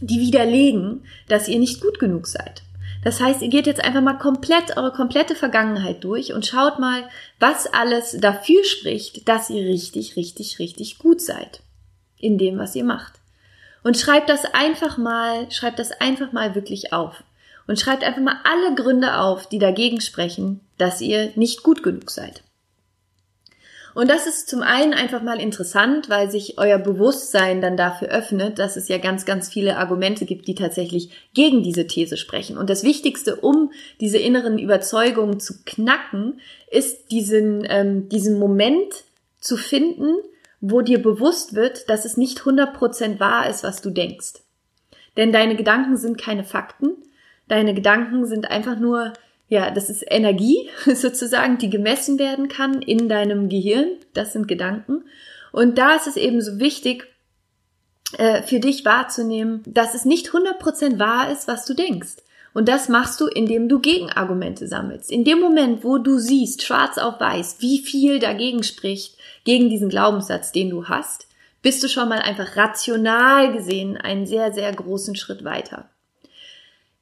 die 0.00 0.20
widerlegen, 0.20 1.04
dass 1.28 1.48
ihr 1.48 1.58
nicht 1.58 1.80
gut 1.80 1.98
genug 1.98 2.28
seid. 2.28 2.62
Das 3.02 3.20
heißt, 3.20 3.42
ihr 3.42 3.48
geht 3.48 3.66
jetzt 3.66 3.84
einfach 3.84 4.02
mal 4.02 4.18
komplett 4.18 4.76
eure 4.76 4.92
komplette 4.92 5.34
Vergangenheit 5.34 6.04
durch 6.04 6.32
und 6.32 6.46
schaut 6.46 6.78
mal, 6.78 7.08
was 7.40 7.66
alles 7.66 8.16
dafür 8.20 8.62
spricht, 8.64 9.28
dass 9.28 9.50
ihr 9.50 9.64
richtig, 9.64 10.16
richtig, 10.16 10.60
richtig 10.60 10.98
gut 10.98 11.20
seid 11.20 11.60
in 12.18 12.38
dem, 12.38 12.58
was 12.58 12.74
ihr 12.74 12.84
macht. 12.84 13.14
Und 13.82 13.96
schreibt 13.96 14.28
das 14.28 14.44
einfach 14.52 14.98
mal, 14.98 15.50
schreibt 15.50 15.78
das 15.78 15.92
einfach 15.92 16.32
mal 16.32 16.54
wirklich 16.54 16.92
auf. 16.92 17.22
Und 17.66 17.80
schreibt 17.80 18.04
einfach 18.04 18.22
mal 18.22 18.40
alle 18.44 18.74
Gründe 18.74 19.18
auf, 19.18 19.48
die 19.48 19.58
dagegen 19.58 20.00
sprechen, 20.00 20.60
dass 20.78 21.00
ihr 21.00 21.32
nicht 21.34 21.62
gut 21.62 21.82
genug 21.82 22.10
seid. 22.10 22.42
Und 23.96 24.10
das 24.10 24.26
ist 24.26 24.50
zum 24.50 24.62
einen 24.62 24.92
einfach 24.92 25.22
mal 25.22 25.40
interessant, 25.40 26.10
weil 26.10 26.30
sich 26.30 26.58
euer 26.58 26.76
Bewusstsein 26.76 27.62
dann 27.62 27.78
dafür 27.78 28.08
öffnet, 28.08 28.58
dass 28.58 28.76
es 28.76 28.88
ja 28.88 28.98
ganz, 28.98 29.24
ganz 29.24 29.48
viele 29.48 29.78
Argumente 29.78 30.26
gibt, 30.26 30.48
die 30.48 30.54
tatsächlich 30.54 31.30
gegen 31.32 31.62
diese 31.62 31.86
These 31.86 32.18
sprechen. 32.18 32.58
Und 32.58 32.68
das 32.68 32.84
Wichtigste, 32.84 33.36
um 33.36 33.72
diese 33.98 34.18
inneren 34.18 34.58
Überzeugungen 34.58 35.40
zu 35.40 35.54
knacken, 35.64 36.40
ist 36.70 37.10
diesen, 37.10 37.66
ähm, 37.70 38.10
diesen 38.10 38.38
Moment 38.38 38.92
zu 39.40 39.56
finden, 39.56 40.16
wo 40.60 40.80
dir 40.80 41.02
bewusst 41.02 41.54
wird, 41.54 41.88
dass 41.88 42.04
es 42.04 42.16
nicht 42.16 42.40
100% 42.40 43.20
wahr 43.20 43.48
ist, 43.48 43.62
was 43.62 43.82
du 43.82 43.90
denkst. 43.90 44.34
Denn 45.16 45.32
deine 45.32 45.56
Gedanken 45.56 45.96
sind 45.96 46.18
keine 46.18 46.44
Fakten. 46.44 46.96
Deine 47.48 47.74
Gedanken 47.74 48.26
sind 48.26 48.50
einfach 48.50 48.78
nur, 48.78 49.12
ja, 49.48 49.70
das 49.70 49.90
ist 49.90 50.04
Energie 50.06 50.68
sozusagen, 50.86 51.58
die 51.58 51.70
gemessen 51.70 52.18
werden 52.18 52.48
kann 52.48 52.82
in 52.82 53.08
deinem 53.08 53.48
Gehirn. 53.48 53.88
Das 54.14 54.32
sind 54.32 54.48
Gedanken. 54.48 55.04
Und 55.52 55.78
da 55.78 55.94
ist 55.94 56.06
es 56.06 56.16
eben 56.16 56.40
so 56.40 56.58
wichtig, 56.58 57.06
äh, 58.18 58.42
für 58.42 58.60
dich 58.60 58.84
wahrzunehmen, 58.84 59.62
dass 59.66 59.94
es 59.94 60.04
nicht 60.04 60.28
100% 60.28 60.98
wahr 60.98 61.30
ist, 61.30 61.48
was 61.48 61.64
du 61.64 61.74
denkst. 61.74 62.16
Und 62.56 62.70
das 62.70 62.88
machst 62.88 63.20
du, 63.20 63.26
indem 63.26 63.68
du 63.68 63.80
Gegenargumente 63.80 64.66
sammelst. 64.66 65.12
In 65.12 65.24
dem 65.24 65.40
Moment, 65.40 65.84
wo 65.84 65.98
du 65.98 66.18
siehst, 66.18 66.62
schwarz 66.62 66.96
auf 66.96 67.20
weiß, 67.20 67.56
wie 67.58 67.80
viel 67.80 68.18
dagegen 68.18 68.62
spricht, 68.62 69.18
gegen 69.44 69.68
diesen 69.68 69.90
Glaubenssatz, 69.90 70.52
den 70.52 70.70
du 70.70 70.86
hast, 70.86 71.26
bist 71.60 71.82
du 71.82 71.88
schon 71.90 72.08
mal 72.08 72.20
einfach 72.20 72.56
rational 72.56 73.52
gesehen 73.52 73.98
einen 73.98 74.24
sehr, 74.24 74.54
sehr 74.54 74.72
großen 74.72 75.16
Schritt 75.16 75.44
weiter. 75.44 75.90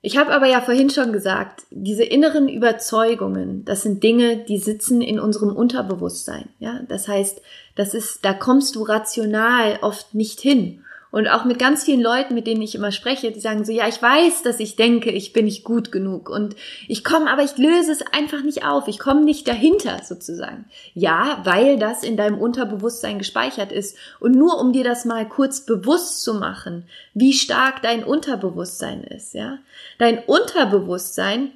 Ich 0.02 0.16
habe 0.16 0.32
aber 0.32 0.46
ja 0.46 0.60
vorhin 0.60 0.90
schon 0.90 1.12
gesagt, 1.12 1.62
diese 1.70 2.02
inneren 2.02 2.48
Überzeugungen, 2.48 3.64
das 3.64 3.82
sind 3.82 4.02
Dinge, 4.02 4.38
die 4.38 4.58
sitzen 4.58 5.02
in 5.02 5.20
unserem 5.20 5.54
Unterbewusstsein. 5.54 6.48
Ja, 6.58 6.80
das 6.88 7.06
heißt, 7.06 7.40
das 7.76 7.94
ist, 7.94 8.24
da 8.24 8.34
kommst 8.34 8.74
du 8.74 8.82
rational 8.82 9.78
oft 9.82 10.16
nicht 10.16 10.40
hin. 10.40 10.83
Und 11.14 11.28
auch 11.28 11.44
mit 11.44 11.60
ganz 11.60 11.84
vielen 11.84 12.00
Leuten, 12.00 12.34
mit 12.34 12.48
denen 12.48 12.60
ich 12.60 12.74
immer 12.74 12.90
spreche, 12.90 13.30
die 13.30 13.38
sagen 13.38 13.64
so, 13.64 13.70
ja, 13.70 13.86
ich 13.86 14.02
weiß, 14.02 14.42
dass 14.42 14.58
ich 14.58 14.74
denke, 14.74 15.12
ich 15.12 15.32
bin 15.32 15.44
nicht 15.44 15.62
gut 15.62 15.92
genug 15.92 16.28
und 16.28 16.56
ich 16.88 17.04
komme, 17.04 17.30
aber 17.30 17.44
ich 17.44 17.56
löse 17.56 17.92
es 17.92 18.02
einfach 18.10 18.42
nicht 18.42 18.64
auf. 18.64 18.88
Ich 18.88 18.98
komme 18.98 19.22
nicht 19.22 19.46
dahinter 19.46 20.00
sozusagen. 20.02 20.64
Ja, 20.92 21.40
weil 21.44 21.78
das 21.78 22.02
in 22.02 22.16
deinem 22.16 22.40
Unterbewusstsein 22.40 23.20
gespeichert 23.20 23.70
ist. 23.70 23.96
Und 24.18 24.34
nur 24.34 24.58
um 24.60 24.72
dir 24.72 24.82
das 24.82 25.04
mal 25.04 25.28
kurz 25.28 25.64
bewusst 25.64 26.24
zu 26.24 26.34
machen, 26.34 26.88
wie 27.14 27.32
stark 27.32 27.80
dein 27.80 28.02
Unterbewusstsein 28.02 29.04
ist, 29.04 29.34
ja. 29.34 29.58
Dein 30.00 30.18
Unterbewusstsein 30.18 31.52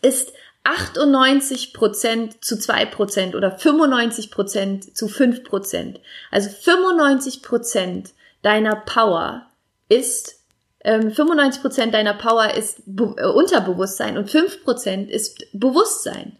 ist 0.00 0.32
98 0.64 1.74
Prozent 1.74 2.42
zu 2.42 2.58
zwei 2.58 2.86
Prozent 2.86 3.34
oder 3.34 3.50
95 3.50 4.30
Prozent 4.30 4.96
zu 4.96 5.08
fünf 5.08 5.44
Prozent. 5.44 6.00
Also 6.30 6.48
95 6.48 7.42
Prozent 7.42 8.14
deiner 8.42 8.76
Power 8.76 9.46
ist 9.88 10.38
ähm, 10.84 11.10
95 11.10 11.60
Prozent 11.60 11.94
deiner 11.94 12.14
Power 12.14 12.54
ist 12.54 12.82
äh, 12.86 13.26
Unterbewusstsein 13.26 14.16
und 14.16 14.30
5 14.30 14.64
Prozent 14.64 15.10
ist 15.10 15.44
Bewusstsein. 15.52 16.38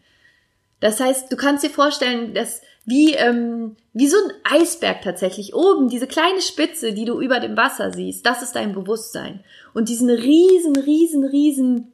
Das 0.80 1.00
heißt, 1.00 1.32
du 1.32 1.36
kannst 1.36 1.64
dir 1.64 1.70
vorstellen, 1.70 2.34
dass 2.34 2.62
wie, 2.84 3.12
ähm, 3.14 3.76
wie 3.92 4.06
so 4.06 4.16
ein 4.16 4.60
Eisberg 4.60 5.02
tatsächlich 5.02 5.54
oben, 5.54 5.88
diese 5.88 6.06
kleine 6.06 6.40
Spitze, 6.40 6.94
die 6.94 7.04
du 7.04 7.20
über 7.20 7.40
dem 7.40 7.56
Wasser 7.56 7.92
siehst, 7.92 8.24
das 8.24 8.42
ist 8.42 8.54
dein 8.54 8.72
Bewusstsein. 8.72 9.44
Und 9.74 9.90
diesen 9.90 10.08
riesen, 10.08 10.76
riesen, 10.76 11.24
riesen, 11.24 11.92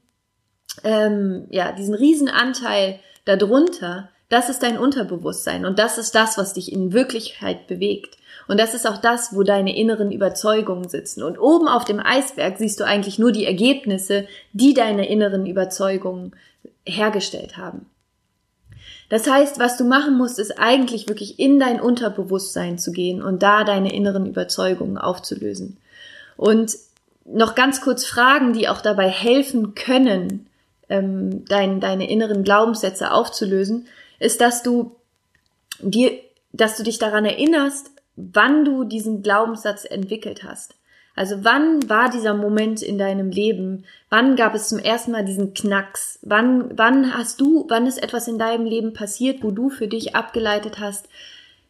ähm, 0.85 1.49
ja, 1.51 1.73
diesen 1.73 1.95
riesen 1.95 2.29
Anteil 2.29 3.01
darunter, 3.25 4.11
das 4.29 4.49
ist 4.49 4.63
dein 4.63 4.79
Unterbewusstsein. 4.79 5.65
Und 5.67 5.81
das 5.81 5.99
ist 5.99 6.15
das, 6.15 6.39
was 6.39 6.53
dich 6.53 6.71
in 6.71 6.93
Wirklichkeit 6.93 7.67
bewegt. 7.67 8.17
Und 8.47 8.61
das 8.61 8.75
ist 8.75 8.87
auch 8.87 8.99
das, 8.99 9.35
wo 9.35 9.43
deine 9.43 9.77
inneren 9.77 10.13
Überzeugungen 10.13 10.89
sitzen. 10.89 11.23
Und 11.23 11.39
oben 11.39 11.69
auf 11.69 11.85
dem 11.85 12.01
Eisberg 12.01 12.59
siehst 12.59 12.81
du 12.81 12.85
eigentlich 12.85 13.19
nur 13.19 13.33
die 13.33 13.47
Ergebnisse, 13.47 14.27
die 14.53 14.75
deine 14.75 15.09
inneren 15.09 15.47
Überzeugungen 15.47 16.33
hergestellt 16.85 17.57
haben. 17.57 17.87
Das 19.09 19.31
heißt, 19.31 19.59
was 19.59 19.77
du 19.77 19.85
machen 19.85 20.17
musst, 20.17 20.39
ist 20.39 20.59
eigentlich 20.59 21.09
wirklich 21.09 21.39
in 21.39 21.59
dein 21.59 21.81
Unterbewusstsein 21.81 22.79
zu 22.79 22.93
gehen 22.93 23.23
und 23.23 23.43
da 23.43 23.65
deine 23.65 23.95
inneren 23.95 24.27
Überzeugungen 24.27 24.99
aufzulösen. 24.99 25.77
Und 26.37 26.75
noch 27.25 27.55
ganz 27.55 27.81
kurz 27.81 28.05
Fragen, 28.05 28.53
die 28.53 28.69
auch 28.69 28.81
dabei 28.81 29.09
helfen 29.09 29.75
können, 29.75 30.47
ähm, 30.89 31.45
dein, 31.47 31.81
deine 31.81 32.11
inneren 32.11 32.45
Glaubenssätze 32.45 33.13
aufzulösen, 33.13 33.87
ist, 34.19 34.41
dass 34.41 34.63
du 34.63 34.97
dir, 35.81 36.13
dass 36.53 36.77
du 36.77 36.83
dich 36.83 36.99
daran 36.99 37.25
erinnerst, 37.25 37.91
wann 38.17 38.65
du 38.65 38.85
diesen 38.85 39.23
Glaubenssatz 39.23 39.85
entwickelt 39.85 40.45
hast. 40.45 40.75
Also 41.17 41.45
wann 41.45 41.89
war 41.89 42.11
dieser 42.11 42.35
Moment 42.35 42.83
in 42.83 42.99
deinem 42.99 43.31
Leben? 43.31 43.85
Wann 44.11 44.35
gab 44.35 44.55
es 44.55 44.69
zum 44.69 44.81
ersten 44.81 45.13
Mal 45.13 45.25
diesen 45.25 45.55
Knacks? 45.55 46.19
Wann, 46.23 46.77
wann 46.77 47.17
hast 47.17 47.41
du, 47.41 47.67
wann 47.69 47.87
ist 47.87 48.03
etwas 48.03 48.27
in 48.27 48.39
deinem 48.39 48.67
Leben 48.67 48.93
passiert, 48.93 49.43
wo 49.43 49.53
du 49.53 49.71
für 49.71 49.87
dich 49.87 50.17
abgeleitet 50.17 50.81
hast, 50.81 51.09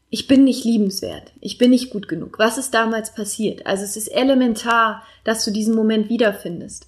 ich 0.09 0.28
bin 0.28 0.44
nicht 0.44 0.64
liebenswert, 0.64 1.33
ich 1.40 1.59
bin 1.59 1.70
nicht 1.70 1.90
gut 1.90 2.09
genug. 2.09 2.38
Was 2.38 2.57
ist 2.57 2.72
damals 2.72 3.14
passiert? 3.14 3.66
Also 3.66 3.83
es 3.83 3.96
ist 3.96 4.09
elementar, 4.09 5.02
dass 5.24 5.44
du 5.44 5.50
diesen 5.50 5.74
Moment 5.74 6.09
wiederfindest. 6.09 6.87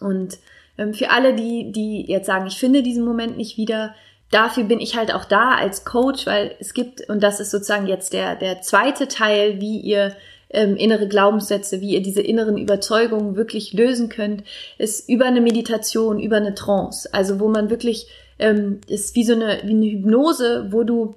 Und 0.00 0.38
ähm, 0.78 0.94
für 0.94 1.10
alle, 1.10 1.34
die, 1.34 1.70
die 1.72 2.06
jetzt 2.08 2.26
sagen, 2.26 2.46
ich 2.46 2.58
finde 2.58 2.82
diesen 2.82 3.04
Moment 3.04 3.36
nicht 3.36 3.56
wieder, 3.56 3.94
dafür 4.32 4.64
bin 4.64 4.80
ich 4.80 4.96
halt 4.96 5.14
auch 5.14 5.24
da 5.24 5.54
als 5.54 5.84
Coach, 5.84 6.26
weil 6.26 6.56
es 6.58 6.74
gibt, 6.74 7.08
und 7.08 7.22
das 7.22 7.38
ist 7.38 7.52
sozusagen 7.52 7.86
jetzt 7.86 8.12
der, 8.12 8.34
der 8.34 8.62
zweite 8.62 9.06
Teil, 9.06 9.60
wie 9.60 9.78
ihr 9.78 10.16
ähm, 10.50 10.76
innere 10.76 11.06
Glaubenssätze, 11.06 11.80
wie 11.80 11.94
ihr 11.94 12.02
diese 12.02 12.22
inneren 12.22 12.58
Überzeugungen 12.58 13.36
wirklich 13.36 13.72
lösen 13.72 14.08
könnt, 14.08 14.42
ist 14.78 15.08
über 15.08 15.26
eine 15.26 15.40
Meditation, 15.40 16.18
über 16.18 16.36
eine 16.36 16.54
Trance. 16.54 17.08
Also 17.12 17.40
wo 17.40 17.48
man 17.48 17.70
wirklich, 17.70 18.08
ähm, 18.38 18.80
ist 18.86 19.14
wie 19.14 19.24
so 19.24 19.34
eine, 19.34 19.60
wie 19.64 19.70
eine 19.70 19.86
Hypnose, 19.86 20.68
wo 20.70 20.82
du 20.82 21.14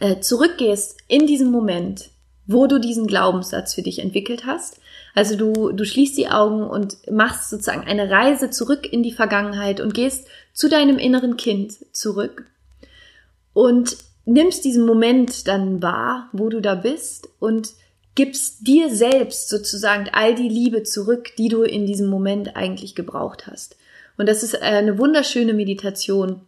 äh, 0.00 0.20
zurückgehst 0.20 0.98
in 1.08 1.26
diesem 1.26 1.50
Moment, 1.50 2.10
wo 2.46 2.66
du 2.66 2.78
diesen 2.78 3.06
Glaubenssatz 3.06 3.74
für 3.74 3.82
dich 3.82 4.00
entwickelt 4.00 4.44
hast. 4.44 4.80
Also 5.14 5.36
du, 5.36 5.70
du 5.72 5.84
schließt 5.84 6.18
die 6.18 6.28
Augen 6.28 6.64
und 6.64 7.10
machst 7.10 7.48
sozusagen 7.48 7.86
eine 7.86 8.10
Reise 8.10 8.50
zurück 8.50 8.92
in 8.92 9.02
die 9.02 9.12
Vergangenheit 9.12 9.80
und 9.80 9.94
gehst 9.94 10.26
zu 10.52 10.68
deinem 10.68 10.98
inneren 10.98 11.36
Kind 11.36 11.74
zurück 11.92 12.46
und 13.52 13.96
nimmst 14.24 14.64
diesen 14.64 14.84
Moment 14.84 15.46
dann 15.46 15.80
wahr, 15.82 16.28
wo 16.32 16.48
du 16.48 16.60
da 16.60 16.74
bist 16.74 17.28
und 17.38 17.70
gibst 18.16 18.66
dir 18.66 18.94
selbst 18.94 19.48
sozusagen 19.48 20.08
all 20.12 20.34
die 20.34 20.48
Liebe 20.48 20.82
zurück, 20.82 21.30
die 21.36 21.48
du 21.48 21.62
in 21.62 21.86
diesem 21.86 22.08
Moment 22.08 22.56
eigentlich 22.56 22.94
gebraucht 22.94 23.46
hast. 23.46 23.76
Und 24.16 24.28
das 24.28 24.42
ist 24.42 24.60
eine 24.62 24.98
wunderschöne 24.98 25.54
Meditation, 25.54 26.40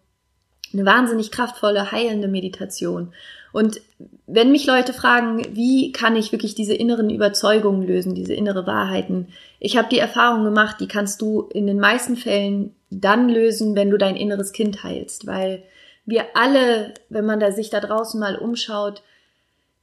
eine 0.73 0.85
wahnsinnig 0.85 1.31
kraftvolle, 1.31 1.93
heilende 1.93 2.29
Meditation. 2.29 3.13
Und 3.53 3.81
wenn 4.27 4.53
mich 4.53 4.67
Leute 4.67 4.93
fragen, 4.93 5.43
wie 5.55 5.93
kann 5.93 6.17
ich 6.17 6.33
wirklich 6.33 6.55
diese 6.55 6.75
inneren 6.75 7.09
Überzeugungen 7.09 7.87
lösen, 7.87 8.15
diese 8.15 8.35
innere 8.35 8.67
Wahrheiten, 8.67 9.29
ich 9.61 9.77
habe 9.77 9.89
die 9.89 9.99
Erfahrung 9.99 10.45
gemacht, 10.45 10.77
die 10.81 10.89
kannst 10.89 11.23
du 11.23 11.49
in 11.53 11.67
den 11.67 11.81
meisten 11.81 12.17
Fällen 12.17 12.75
dann 12.91 13.29
lösen, 13.29 13.75
wenn 13.75 13.91
du 13.91 13.97
dein 13.97 14.17
inneres 14.17 14.53
Kind 14.53 14.85
heilst, 14.85 15.27
weil 15.27 15.63
wir 16.05 16.25
alle, 16.35 16.95
wenn 17.09 17.25
man 17.25 17.41
da 17.41 17.51
sich 17.51 17.71
da 17.71 17.81
draußen 17.81 18.21
mal 18.21 18.37
umschaut, 18.37 19.03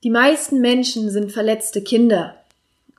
die 0.03 0.09
meisten 0.09 0.61
Menschen 0.61 1.09
sind 1.09 1.31
verletzte 1.31 1.81
Kinder 1.81 2.35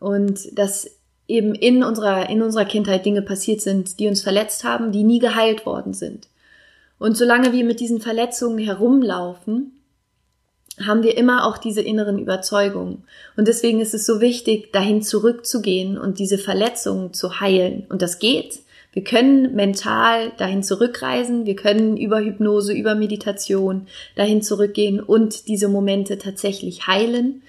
und 0.00 0.58
dass 0.58 0.90
eben 1.28 1.54
in 1.54 1.84
unserer, 1.84 2.28
in 2.28 2.42
unserer 2.42 2.64
Kindheit 2.64 3.06
Dinge 3.06 3.22
passiert 3.22 3.60
sind, 3.60 3.98
die 3.98 4.08
uns 4.08 4.22
verletzt 4.22 4.64
haben, 4.64 4.92
die 4.92 5.04
nie 5.04 5.18
geheilt 5.18 5.64
worden 5.66 5.94
sind. 5.94 6.28
Und 7.04 7.18
solange 7.18 7.52
wir 7.52 7.66
mit 7.66 7.80
diesen 7.80 8.00
Verletzungen 8.00 8.56
herumlaufen, 8.56 9.72
haben 10.86 11.02
wir 11.02 11.18
immer 11.18 11.46
auch 11.46 11.58
diese 11.58 11.82
inneren 11.82 12.18
Überzeugungen. 12.18 13.04
Und 13.36 13.46
deswegen 13.46 13.82
ist 13.82 13.92
es 13.92 14.06
so 14.06 14.22
wichtig, 14.22 14.72
dahin 14.72 15.02
zurückzugehen 15.02 15.98
und 15.98 16.18
diese 16.18 16.38
Verletzungen 16.38 17.12
zu 17.12 17.40
heilen. 17.40 17.86
Und 17.90 18.00
das 18.00 18.20
geht. 18.20 18.60
Wir 18.94 19.04
können 19.04 19.54
mental 19.54 20.32
dahin 20.38 20.62
zurückreisen, 20.62 21.44
wir 21.44 21.56
können 21.56 21.98
über 21.98 22.20
Hypnose, 22.20 22.72
über 22.72 22.94
Meditation 22.94 23.86
dahin 24.16 24.40
zurückgehen 24.40 24.98
und 24.98 25.46
diese 25.46 25.68
Momente 25.68 26.16
tatsächlich 26.16 26.86
heilen 26.86 27.42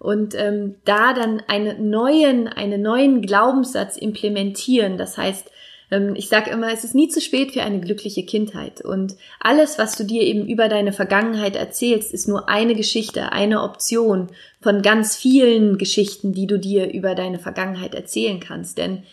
und 0.00 0.34
ähm, 0.34 0.74
da 0.84 1.12
dann 1.14 1.42
einen 1.46 1.90
neuen, 1.90 2.48
einen 2.48 2.82
neuen 2.82 3.22
Glaubenssatz 3.22 3.96
implementieren. 3.96 4.98
Das 4.98 5.16
heißt, 5.16 5.48
ich 5.88 6.28
sage 6.28 6.50
immer, 6.50 6.72
es 6.72 6.82
ist 6.82 6.96
nie 6.96 7.08
zu 7.08 7.20
spät 7.20 7.52
für 7.52 7.62
eine 7.62 7.80
glückliche 7.80 8.24
Kindheit. 8.24 8.80
Und 8.80 9.14
alles, 9.38 9.78
was 9.78 9.96
du 9.96 10.04
dir 10.04 10.22
eben 10.22 10.48
über 10.48 10.68
deine 10.68 10.92
Vergangenheit 10.92 11.54
erzählst, 11.54 12.12
ist 12.12 12.26
nur 12.26 12.48
eine 12.48 12.74
Geschichte, 12.74 13.30
eine 13.30 13.62
Option 13.62 14.28
von 14.60 14.82
ganz 14.82 15.14
vielen 15.14 15.78
Geschichten, 15.78 16.32
die 16.32 16.48
du 16.48 16.58
dir 16.58 16.92
über 16.92 17.14
deine 17.14 17.38
Vergangenheit 17.38 17.94
erzählen 17.94 18.40
kannst. 18.40 18.78
Denn 18.78 19.04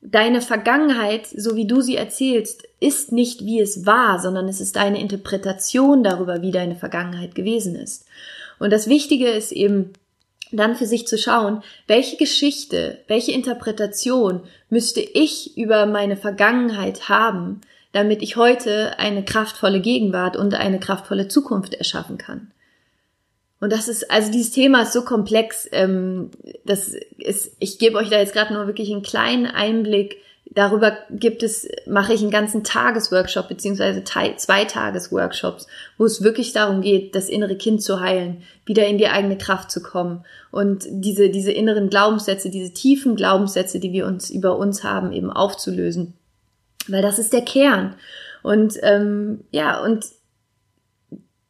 deine 0.00 0.40
Vergangenheit, 0.40 1.26
so 1.26 1.54
wie 1.54 1.66
du 1.66 1.82
sie 1.82 1.96
erzählst, 1.96 2.66
ist 2.80 3.12
nicht 3.12 3.44
wie 3.44 3.60
es 3.60 3.84
war, 3.84 4.18
sondern 4.18 4.48
es 4.48 4.60
ist 4.60 4.76
deine 4.76 5.00
Interpretation 5.00 6.02
darüber, 6.02 6.40
wie 6.40 6.52
deine 6.52 6.76
Vergangenheit 6.76 7.34
gewesen 7.34 7.76
ist. 7.76 8.06
Und 8.58 8.72
das 8.72 8.88
Wichtige 8.88 9.28
ist 9.28 9.52
eben, 9.52 9.92
dann 10.52 10.76
für 10.76 10.86
sich 10.86 11.06
zu 11.06 11.18
schauen, 11.18 11.62
welche 11.86 12.16
Geschichte, 12.16 12.98
welche 13.08 13.32
Interpretation 13.32 14.42
müsste 14.68 15.00
ich 15.00 15.56
über 15.56 15.86
meine 15.86 16.16
Vergangenheit 16.16 17.08
haben, 17.08 17.60
damit 17.92 18.22
ich 18.22 18.36
heute 18.36 18.98
eine 18.98 19.24
kraftvolle 19.24 19.80
Gegenwart 19.80 20.36
und 20.36 20.54
eine 20.54 20.78
kraftvolle 20.78 21.28
Zukunft 21.28 21.74
erschaffen 21.74 22.18
kann. 22.18 22.52
Und 23.58 23.72
das 23.72 23.88
ist, 23.88 24.10
also 24.10 24.30
dieses 24.30 24.52
Thema 24.52 24.82
ist 24.82 24.92
so 24.92 25.02
komplex, 25.02 25.68
ähm, 25.72 26.30
das 26.64 26.94
ist, 27.16 27.56
ich 27.58 27.78
gebe 27.78 27.96
euch 27.96 28.10
da 28.10 28.18
jetzt 28.18 28.34
gerade 28.34 28.52
nur 28.52 28.66
wirklich 28.66 28.92
einen 28.92 29.02
kleinen 29.02 29.46
Einblick. 29.46 30.18
Darüber 30.50 30.96
gibt 31.10 31.42
es, 31.42 31.68
mache 31.86 32.14
ich 32.14 32.22
einen 32.22 32.30
ganzen 32.30 32.64
Tagesworkshop 32.64 33.48
beziehungsweise 33.48 34.04
zwei 34.04 34.64
Tagesworkshops, 34.64 35.66
wo 35.98 36.04
es 36.04 36.22
wirklich 36.22 36.52
darum 36.52 36.80
geht, 36.80 37.14
das 37.14 37.28
innere 37.28 37.56
Kind 37.56 37.82
zu 37.82 38.00
heilen, 38.00 38.42
wieder 38.64 38.86
in 38.86 38.96
die 38.96 39.08
eigene 39.08 39.36
Kraft 39.36 39.70
zu 39.70 39.82
kommen 39.82 40.24
und 40.50 40.86
diese, 40.88 41.30
diese 41.30 41.52
inneren 41.52 41.90
Glaubenssätze, 41.90 42.48
diese 42.48 42.72
tiefen 42.72 43.16
Glaubenssätze, 43.16 43.80
die 43.80 43.92
wir 43.92 44.06
uns 44.06 44.30
über 44.30 44.56
uns 44.56 44.84
haben, 44.84 45.12
eben 45.12 45.30
aufzulösen. 45.30 46.14
Weil 46.88 47.02
das 47.02 47.18
ist 47.18 47.32
der 47.32 47.42
Kern. 47.42 47.96
Und 48.42 48.74
ähm, 48.82 49.44
ja, 49.50 49.82
und 49.82 50.06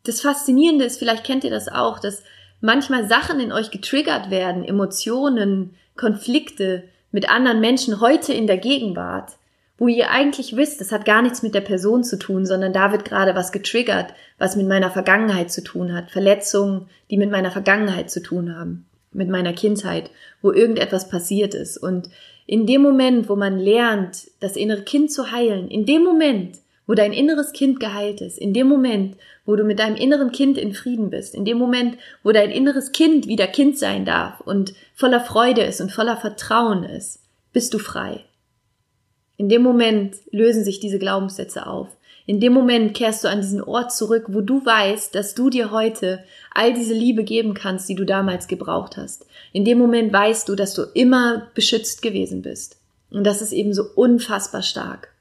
das 0.05 0.21
Faszinierende 0.21 0.85
ist, 0.85 0.99
vielleicht 0.99 1.25
kennt 1.25 1.45
ihr 1.45 1.51
das 1.51 1.69
auch, 1.69 1.99
dass 1.99 2.23
manchmal 2.61 3.07
Sachen 3.07 3.41
in 3.41 3.53
euch 3.53 3.71
getriggert 3.71 4.31
werden, 4.31 4.65
Emotionen, 4.65 5.75
Konflikte 5.97 6.85
mit 7.17 7.31
anderen 7.31 7.61
Menschen 7.61 8.03
heute 8.03 8.35
in 8.35 8.47
der 8.47 8.59
Gegenwart, 8.59 9.39
wo 9.79 9.89
ihr 9.89 10.11
eigentlich 10.11 10.55
wisst, 10.55 10.83
das 10.83 10.93
hat 10.93 11.07
gar 11.07 11.23
nichts 11.23 11.43
mit 11.43 11.55
der 11.55 11.63
Person 11.63 12.05
zu 12.05 12.19
tun, 12.19 12.45
sondern 12.45 12.75
da 12.75 12.93
wird 12.93 13.07
gerade 13.07 13.35
was 13.35 13.53
getriggert, 13.53 14.13
was 14.37 14.55
mit 14.55 14.69
meiner 14.69 14.91
Vergangenheit 14.91 15.51
zu 15.51 15.65
tun 15.65 15.95
hat, 15.95 16.11
Verletzungen, 16.11 16.91
die 17.11 17.17
mit 17.17 17.31
meiner 17.31 17.51
Vergangenheit 17.51 18.11
zu 18.11 18.23
tun 18.23 18.55
haben, 18.55 18.85
mit 19.13 19.31
meiner 19.31 19.55
Kindheit, 19.55 20.11
wo 20.43 20.53
irgendetwas 20.53 21.09
passiert 21.09 21.55
ist. 21.55 21.79
Und 21.79 22.11
in 22.45 22.67
dem 22.67 22.83
Moment, 22.83 23.31
wo 23.31 23.35
man 23.35 23.59
lernt, 23.59 24.31
das 24.41 24.55
innere 24.55 24.83
Kind 24.83 25.11
zu 25.11 25.33
heilen, 25.33 25.69
in 25.69 25.87
dem 25.87 26.05
Moment 26.05 26.59
wo 26.87 26.95
dein 26.95 27.13
inneres 27.13 27.53
Kind 27.53 27.81
geheilt 27.81 28.21
ist, 28.21 28.39
in 28.39 28.55
dem 28.55 28.69
Moment, 28.69 29.17
wo 29.45 29.57
du 29.57 29.65
mit 29.65 29.79
deinem 29.79 29.97
inneren 29.97 30.33
Kind 30.33 30.57
in 30.57 30.75
Frieden 30.75 31.11
bist, 31.11 31.35
in 31.35 31.45
dem 31.45 31.59
Moment, 31.59 31.99
wo 32.23 32.33
dein 32.33 32.51
inneres 32.51 32.93
Kind 32.93 33.27
wieder 33.27 33.47
Kind 33.47 33.79
sein 33.79 34.05
darf 34.05 34.41
und 34.41 34.75
voller 34.95 35.21
Freude 35.21 35.63
ist 35.63 35.81
und 35.81 35.93
voller 35.93 36.17
Vertrauen 36.17 36.85
ist, 36.85 37.21
bist 37.53 37.75
du 37.75 37.79
frei. 37.79 38.25
In 39.37 39.49
dem 39.49 39.63
Moment 39.63 40.17
lösen 40.31 40.65
sich 40.65 40.81
diese 40.81 40.99
Glaubenssätze 40.99 41.67
auf. 41.67 41.89
In 42.25 42.41
dem 42.41 42.53
Moment 42.53 42.95
kehrst 42.95 43.23
du 43.23 43.29
an 43.29 43.41
diesen 43.41 43.63
Ort 43.63 43.93
zurück, 43.93 44.25
wo 44.29 44.41
du 44.41 44.65
weißt, 44.65 45.15
dass 45.15 45.35
du 45.35 45.49
dir 45.49 45.71
heute 45.71 46.25
all 46.53 46.73
diese 46.73 46.95
Liebe 46.95 47.23
geben 47.23 47.55
kannst, 47.55 47.89
die 47.89 47.95
du 47.95 48.05
damals 48.05 48.49
gebraucht 48.49 48.97
hast. 48.97 49.27
In 49.53 49.65
dem 49.65 49.79
Moment 49.79 50.13
weißt 50.13 50.49
du, 50.49 50.57
dass 50.57 50.75
du 50.75 50.83
immer 50.95 51.49
beschützt 51.55 52.03
gewesen 52.03 52.43
bist. 52.43 52.79
Und 53.11 53.25
das 53.25 53.43
ist 53.43 53.53
eben 53.53 53.73
so 53.73 53.85
unfassbar 53.95 54.63
stark. 54.63 55.13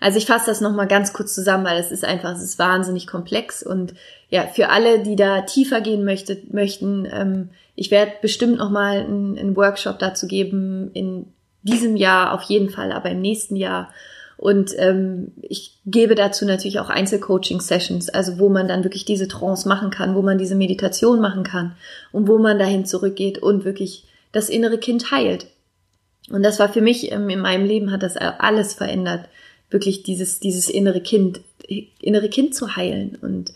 Also 0.00 0.18
ich 0.18 0.26
fasse 0.26 0.46
das 0.46 0.60
nochmal 0.60 0.86
ganz 0.86 1.12
kurz 1.12 1.34
zusammen, 1.34 1.64
weil 1.64 1.78
es 1.78 1.90
ist 1.90 2.04
einfach, 2.04 2.34
es 2.34 2.42
ist 2.42 2.58
wahnsinnig 2.58 3.06
komplex 3.06 3.62
und 3.62 3.94
ja, 4.28 4.42
für 4.46 4.68
alle, 4.68 5.02
die 5.02 5.16
da 5.16 5.42
tiefer 5.42 5.80
gehen 5.80 6.04
möchte, 6.04 6.38
möchten, 6.50 7.06
ähm, 7.10 7.50
ich 7.74 7.90
werde 7.90 8.12
bestimmt 8.20 8.58
nochmal 8.58 8.98
einen, 8.98 9.38
einen 9.38 9.56
Workshop 9.56 9.98
dazu 9.98 10.26
geben, 10.26 10.90
in 10.92 11.26
diesem 11.62 11.96
Jahr 11.96 12.32
auf 12.32 12.42
jeden 12.42 12.70
Fall, 12.70 12.92
aber 12.92 13.10
im 13.10 13.20
nächsten 13.20 13.56
Jahr. 13.56 13.90
Und 14.36 14.72
ähm, 14.78 15.32
ich 15.40 15.78
gebe 15.86 16.14
dazu 16.14 16.44
natürlich 16.44 16.78
auch 16.78 16.90
Einzelcoaching-Sessions, 16.90 18.10
also 18.10 18.38
wo 18.38 18.48
man 18.50 18.68
dann 18.68 18.84
wirklich 18.84 19.06
diese 19.06 19.28
Trance 19.28 19.66
machen 19.66 19.90
kann, 19.90 20.14
wo 20.14 20.22
man 20.22 20.36
diese 20.36 20.56
Meditation 20.56 21.20
machen 21.20 21.42
kann 21.42 21.74
und 22.12 22.28
wo 22.28 22.38
man 22.38 22.58
dahin 22.58 22.84
zurückgeht 22.84 23.38
und 23.38 23.64
wirklich 23.64 24.04
das 24.32 24.50
innere 24.50 24.78
Kind 24.78 25.10
heilt. 25.10 25.46
Und 26.30 26.42
das 26.42 26.58
war 26.58 26.68
für 26.68 26.82
mich 26.82 27.12
ähm, 27.12 27.30
in 27.30 27.40
meinem 27.40 27.64
Leben 27.64 27.92
hat 27.92 28.02
das 28.02 28.16
alles 28.16 28.74
verändert 28.74 29.28
wirklich 29.70 30.02
dieses, 30.02 30.40
dieses 30.40 30.68
innere 30.68 31.00
Kind, 31.00 31.40
innere 32.00 32.28
Kind 32.28 32.54
zu 32.54 32.76
heilen 32.76 33.18
und 33.20 33.52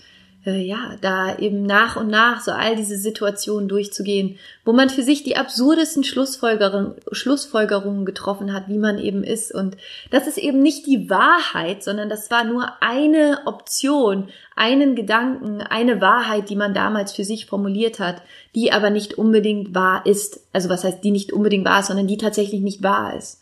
äh, 0.46 0.62
ja, 0.62 0.96
da 1.02 1.38
eben 1.38 1.64
nach 1.64 1.96
und 1.96 2.08
nach 2.08 2.40
so 2.40 2.52
all 2.52 2.74
diese 2.74 2.96
Situationen 2.96 3.68
durchzugehen, 3.68 4.38
wo 4.64 4.72
man 4.72 4.88
für 4.88 5.02
sich 5.02 5.22
die 5.22 5.36
absurdesten 5.36 6.02
Schlussfolgerungen, 6.02 6.94
Schlussfolgerungen 7.12 8.06
getroffen 8.06 8.52
hat, 8.52 8.68
wie 8.68 8.78
man 8.78 8.98
eben 8.98 9.22
ist. 9.22 9.54
Und 9.54 9.76
das 10.10 10.26
ist 10.26 10.38
eben 10.38 10.62
nicht 10.62 10.86
die 10.86 11.10
Wahrheit, 11.10 11.82
sondern 11.84 12.08
das 12.08 12.30
war 12.30 12.44
nur 12.44 12.72
eine 12.80 13.40
Option, 13.44 14.28
einen 14.56 14.94
Gedanken, 14.94 15.60
eine 15.60 16.00
Wahrheit, 16.00 16.48
die 16.48 16.56
man 16.56 16.72
damals 16.72 17.12
für 17.12 17.24
sich 17.24 17.44
formuliert 17.44 18.00
hat, 18.00 18.22
die 18.54 18.72
aber 18.72 18.88
nicht 18.88 19.14
unbedingt 19.18 19.74
wahr 19.74 20.06
ist. 20.06 20.40
Also 20.54 20.70
was 20.70 20.84
heißt, 20.84 21.04
die 21.04 21.10
nicht 21.10 21.32
unbedingt 21.32 21.66
wahr 21.66 21.80
ist, 21.80 21.88
sondern 21.88 22.06
die 22.06 22.18
tatsächlich 22.18 22.62
nicht 22.62 22.82
wahr 22.82 23.14
ist 23.14 23.40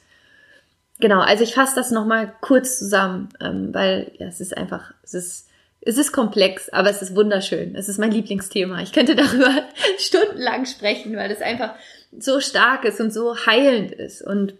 genau, 1.00 1.20
also 1.20 1.44
ich 1.44 1.54
fasse 1.54 1.74
das 1.74 1.90
nochmal 1.90 2.34
kurz 2.40 2.78
zusammen, 2.78 3.28
ähm, 3.40 3.72
weil 3.72 4.12
ja, 4.18 4.26
es 4.26 4.40
ist 4.40 4.56
einfach, 4.56 4.92
es 5.02 5.14
ist, 5.14 5.48
es 5.80 5.96
ist 5.96 6.12
komplex, 6.12 6.68
aber 6.68 6.90
es 6.90 7.02
ist 7.02 7.14
wunderschön. 7.14 7.74
Es 7.74 7.88
ist 7.88 7.98
mein 7.98 8.10
Lieblingsthema. 8.10 8.82
Ich 8.82 8.92
könnte 8.92 9.14
darüber 9.16 9.62
stundenlang 9.98 10.66
sprechen, 10.66 11.16
weil 11.16 11.30
es 11.30 11.40
einfach 11.40 11.74
so 12.18 12.40
stark 12.40 12.84
ist 12.84 13.00
und 13.00 13.12
so 13.12 13.36
heilend 13.46 13.92
ist. 13.92 14.22
Und 14.22 14.54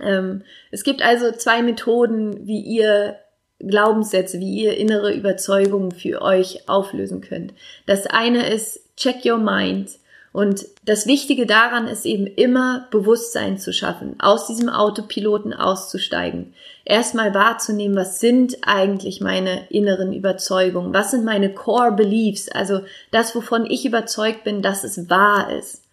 ähm, 0.00 0.42
es 0.70 0.84
gibt 0.84 1.02
also 1.02 1.32
zwei 1.32 1.62
Methoden, 1.62 2.46
wie 2.46 2.60
ihr 2.60 3.18
Glaubenssätze, 3.58 4.38
wie 4.38 4.62
ihr 4.62 4.76
innere 4.76 5.14
Überzeugungen 5.14 5.92
für 5.92 6.20
euch 6.20 6.68
auflösen 6.68 7.22
könnt. 7.22 7.54
Das 7.86 8.06
eine 8.06 8.48
ist 8.48 8.80
Check 8.96 9.24
Your 9.24 9.38
Mind. 9.38 9.90
Und 10.36 10.66
das 10.84 11.06
Wichtige 11.06 11.46
daran 11.46 11.88
ist 11.88 12.04
eben 12.04 12.26
immer 12.26 12.88
Bewusstsein 12.90 13.56
zu 13.56 13.72
schaffen, 13.72 14.16
aus 14.20 14.46
diesem 14.46 14.68
Autopiloten 14.68 15.54
auszusteigen, 15.54 16.52
erstmal 16.84 17.32
wahrzunehmen, 17.32 17.96
was 17.96 18.20
sind 18.20 18.58
eigentlich 18.60 19.22
meine 19.22 19.66
inneren 19.70 20.12
Überzeugungen, 20.12 20.92
was 20.92 21.12
sind 21.12 21.24
meine 21.24 21.54
Core 21.54 21.92
Beliefs, 21.92 22.50
also 22.50 22.82
das, 23.12 23.34
wovon 23.34 23.64
ich 23.64 23.86
überzeugt 23.86 24.44
bin, 24.44 24.60
dass 24.60 24.84
es 24.84 25.08
wahr 25.08 25.50
ist. 25.56 25.84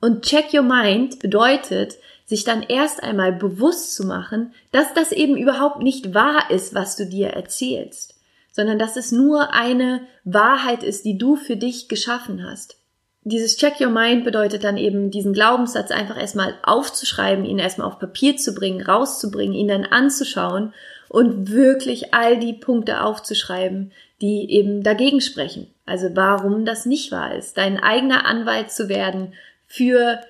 Und 0.00 0.22
Check 0.24 0.54
Your 0.54 0.62
Mind 0.62 1.18
bedeutet, 1.18 1.96
sich 2.26 2.44
dann 2.44 2.62
erst 2.62 3.02
einmal 3.02 3.32
bewusst 3.32 3.96
zu 3.96 4.06
machen, 4.06 4.54
dass 4.70 4.94
das 4.94 5.10
eben 5.10 5.36
überhaupt 5.36 5.82
nicht 5.82 6.14
wahr 6.14 6.48
ist, 6.48 6.76
was 6.76 6.94
du 6.94 7.06
dir 7.06 7.30
erzählst, 7.30 8.14
sondern 8.52 8.78
dass 8.78 8.94
es 8.94 9.10
nur 9.10 9.52
eine 9.52 10.02
Wahrheit 10.22 10.84
ist, 10.84 11.04
die 11.04 11.18
du 11.18 11.34
für 11.34 11.56
dich 11.56 11.88
geschaffen 11.88 12.48
hast 12.48 12.76
dieses 13.22 13.56
Check 13.56 13.80
Your 13.80 13.90
Mind 13.90 14.24
bedeutet 14.24 14.64
dann 14.64 14.78
eben, 14.78 15.10
diesen 15.10 15.34
Glaubenssatz 15.34 15.90
einfach 15.90 16.18
erstmal 16.18 16.54
aufzuschreiben, 16.62 17.44
ihn 17.44 17.58
erstmal 17.58 17.86
auf 17.86 17.98
Papier 17.98 18.36
zu 18.36 18.54
bringen, 18.54 18.80
rauszubringen, 18.80 19.54
ihn 19.54 19.68
dann 19.68 19.84
anzuschauen 19.84 20.72
und 21.08 21.50
wirklich 21.50 22.14
all 22.14 22.38
die 22.38 22.54
Punkte 22.54 23.02
aufzuschreiben, 23.02 23.92
die 24.22 24.50
eben 24.50 24.82
dagegen 24.82 25.20
sprechen. 25.20 25.66
Also 25.84 26.08
warum 26.14 26.64
das 26.64 26.86
nicht 26.86 27.12
wahr 27.12 27.34
ist. 27.34 27.58
Dein 27.58 27.78
eigener 27.78 28.24
Anwalt 28.24 28.70
zu 28.70 28.88
werden 28.88 29.34
für 29.66 30.20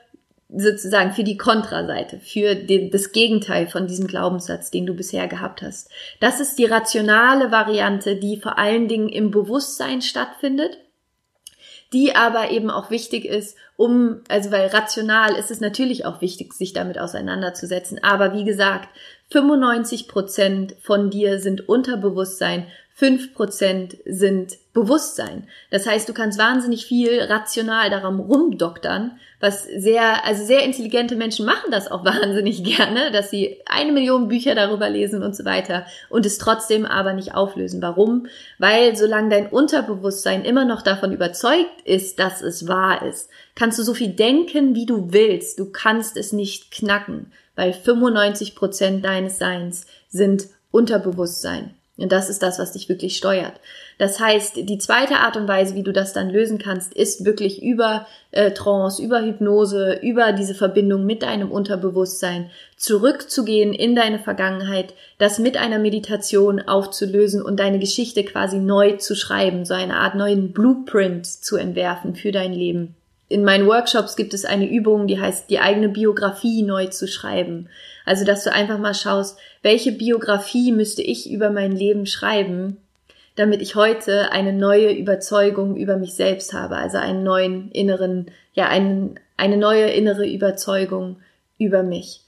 sozusagen 0.53 1.12
für 1.12 1.22
die 1.22 1.37
Kontraseite, 1.37 2.18
für 2.18 2.57
den, 2.57 2.90
das 2.90 3.12
Gegenteil 3.12 3.68
von 3.68 3.87
diesem 3.87 4.09
Glaubenssatz, 4.09 4.72
den 4.72 4.87
du 4.87 4.94
bisher 4.94 5.29
gehabt 5.29 5.62
hast. 5.62 5.90
Das 6.18 6.40
ist 6.40 6.59
die 6.59 6.64
rationale 6.64 7.53
Variante, 7.53 8.16
die 8.16 8.37
vor 8.37 8.59
allen 8.59 8.88
Dingen 8.88 9.09
im 9.09 9.31
Bewusstsein 9.31 10.03
stattfindet 10.03 10.79
die 11.92 12.14
aber 12.14 12.50
eben 12.50 12.70
auch 12.70 12.90
wichtig 12.90 13.24
ist, 13.24 13.57
um, 13.76 14.20
also 14.29 14.50
weil 14.50 14.68
rational 14.68 15.35
ist 15.35 15.50
es 15.50 15.61
natürlich 15.61 16.05
auch 16.05 16.20
wichtig, 16.20 16.53
sich 16.53 16.72
damit 16.72 16.98
auseinanderzusetzen. 16.98 18.03
Aber 18.03 18.35
wie 18.35 18.44
gesagt, 18.44 18.88
95 19.31 20.07
Prozent 20.07 20.76
von 20.81 21.11
dir 21.11 21.40
sind 21.40 21.68
Unterbewusstsein, 21.68 22.66
5% 22.98 23.96
sind 24.05 24.59
Bewusstsein. 24.72 25.48
Das 25.70 25.87
heißt, 25.87 26.09
du 26.09 26.12
kannst 26.12 26.38
wahnsinnig 26.38 26.87
viel 26.87 27.20
rational 27.22 27.90
daran 27.90 28.20
rumdoktern, 28.20 29.18
was 29.40 29.64
sehr, 29.64 30.24
also 30.24 30.44
sehr 30.44 30.64
intelligente 30.64 31.16
Menschen 31.16 31.46
machen 31.46 31.70
das 31.70 31.90
auch 31.90 32.05
wahnsinnig 32.05 32.62
gerne, 32.62 33.11
dass 33.11 33.31
sie 33.31 33.59
eine 33.66 33.92
Million 33.92 34.29
Bücher 34.29 34.55
darüber 34.55 34.88
lesen 34.88 35.22
und 35.22 35.35
so 35.35 35.44
weiter 35.44 35.87
und 36.11 36.26
es 36.26 36.38
trotzdem 36.38 36.85
aber 36.85 37.14
nicht 37.14 37.35
auflösen. 37.35 37.83
Warum? 37.83 38.26
Weil 38.59 38.96
solange 38.96 39.31
dein 39.31 39.46
Unterbewusstsein 39.48 40.44
immer 40.44 40.64
noch 40.64 40.83
davon 40.83 41.12
überzeugt 41.12 41.81
ist, 41.85 42.18
dass 42.18 42.42
es 42.42 42.68
wahr 42.68 43.05
ist, 43.07 43.31
kannst 43.55 43.79
du 43.79 43.83
so 43.83 43.94
viel 43.94 44.11
denken, 44.11 44.74
wie 44.74 44.87
du 44.87 45.12
willst. 45.12 45.59
Du 45.59 45.70
kannst 45.70 46.16
es 46.16 46.33
nicht 46.33 46.70
knacken, 46.70 47.33
weil 47.57 47.72
95% 47.72 49.00
deines 49.00 49.38
Seins 49.38 49.87
sind 50.11 50.48
Unterbewusstsein. 50.70 51.74
Und 52.00 52.12
das 52.12 52.30
ist 52.30 52.42
das, 52.42 52.58
was 52.58 52.72
dich 52.72 52.88
wirklich 52.88 53.16
steuert. 53.16 53.52
Das 53.98 54.18
heißt, 54.18 54.56
die 54.56 54.78
zweite 54.78 55.16
Art 55.16 55.36
und 55.36 55.46
Weise, 55.46 55.74
wie 55.74 55.82
du 55.82 55.92
das 55.92 56.12
dann 56.12 56.30
lösen 56.30 56.58
kannst, 56.58 56.94
ist 56.94 57.24
wirklich 57.24 57.62
über 57.62 58.06
äh, 58.30 58.52
Trance, 58.52 59.02
über 59.02 59.22
Hypnose, 59.22 59.98
über 60.02 60.32
diese 60.32 60.54
Verbindung 60.54 61.04
mit 61.04 61.22
deinem 61.22 61.50
Unterbewusstsein 61.50 62.50
zurückzugehen 62.76 63.74
in 63.74 63.94
deine 63.94 64.18
Vergangenheit, 64.18 64.94
das 65.18 65.38
mit 65.38 65.58
einer 65.58 65.78
Meditation 65.78 66.60
aufzulösen 66.60 67.42
und 67.42 67.60
deine 67.60 67.78
Geschichte 67.78 68.24
quasi 68.24 68.58
neu 68.58 68.92
zu 68.96 69.14
schreiben, 69.14 69.66
so 69.66 69.74
eine 69.74 69.96
Art 69.96 70.14
neuen 70.14 70.52
Blueprint 70.52 71.26
zu 71.26 71.56
entwerfen 71.56 72.14
für 72.14 72.32
dein 72.32 72.54
Leben. 72.54 72.96
In 73.30 73.44
meinen 73.44 73.68
Workshops 73.68 74.16
gibt 74.16 74.34
es 74.34 74.44
eine 74.44 74.68
Übung, 74.68 75.06
die 75.06 75.20
heißt, 75.20 75.48
die 75.50 75.60
eigene 75.60 75.88
Biografie 75.88 76.64
neu 76.64 76.88
zu 76.88 77.06
schreiben. 77.06 77.68
Also, 78.04 78.24
dass 78.24 78.42
du 78.42 78.52
einfach 78.52 78.78
mal 78.78 78.92
schaust, 78.92 79.38
welche 79.62 79.92
Biografie 79.92 80.72
müsste 80.72 81.02
ich 81.02 81.30
über 81.30 81.50
mein 81.50 81.70
Leben 81.70 82.06
schreiben, 82.06 82.78
damit 83.36 83.62
ich 83.62 83.76
heute 83.76 84.32
eine 84.32 84.52
neue 84.52 84.92
Überzeugung 84.92 85.76
über 85.76 85.96
mich 85.96 86.14
selbst 86.14 86.52
habe, 86.52 86.76
also 86.76 86.98
einen 86.98 87.22
neuen 87.22 87.70
inneren, 87.70 88.26
ja, 88.52 88.66
einen, 88.66 89.20
eine 89.36 89.56
neue 89.56 89.90
innere 89.90 90.28
Überzeugung 90.28 91.18
über 91.56 91.84
mich. 91.84 92.22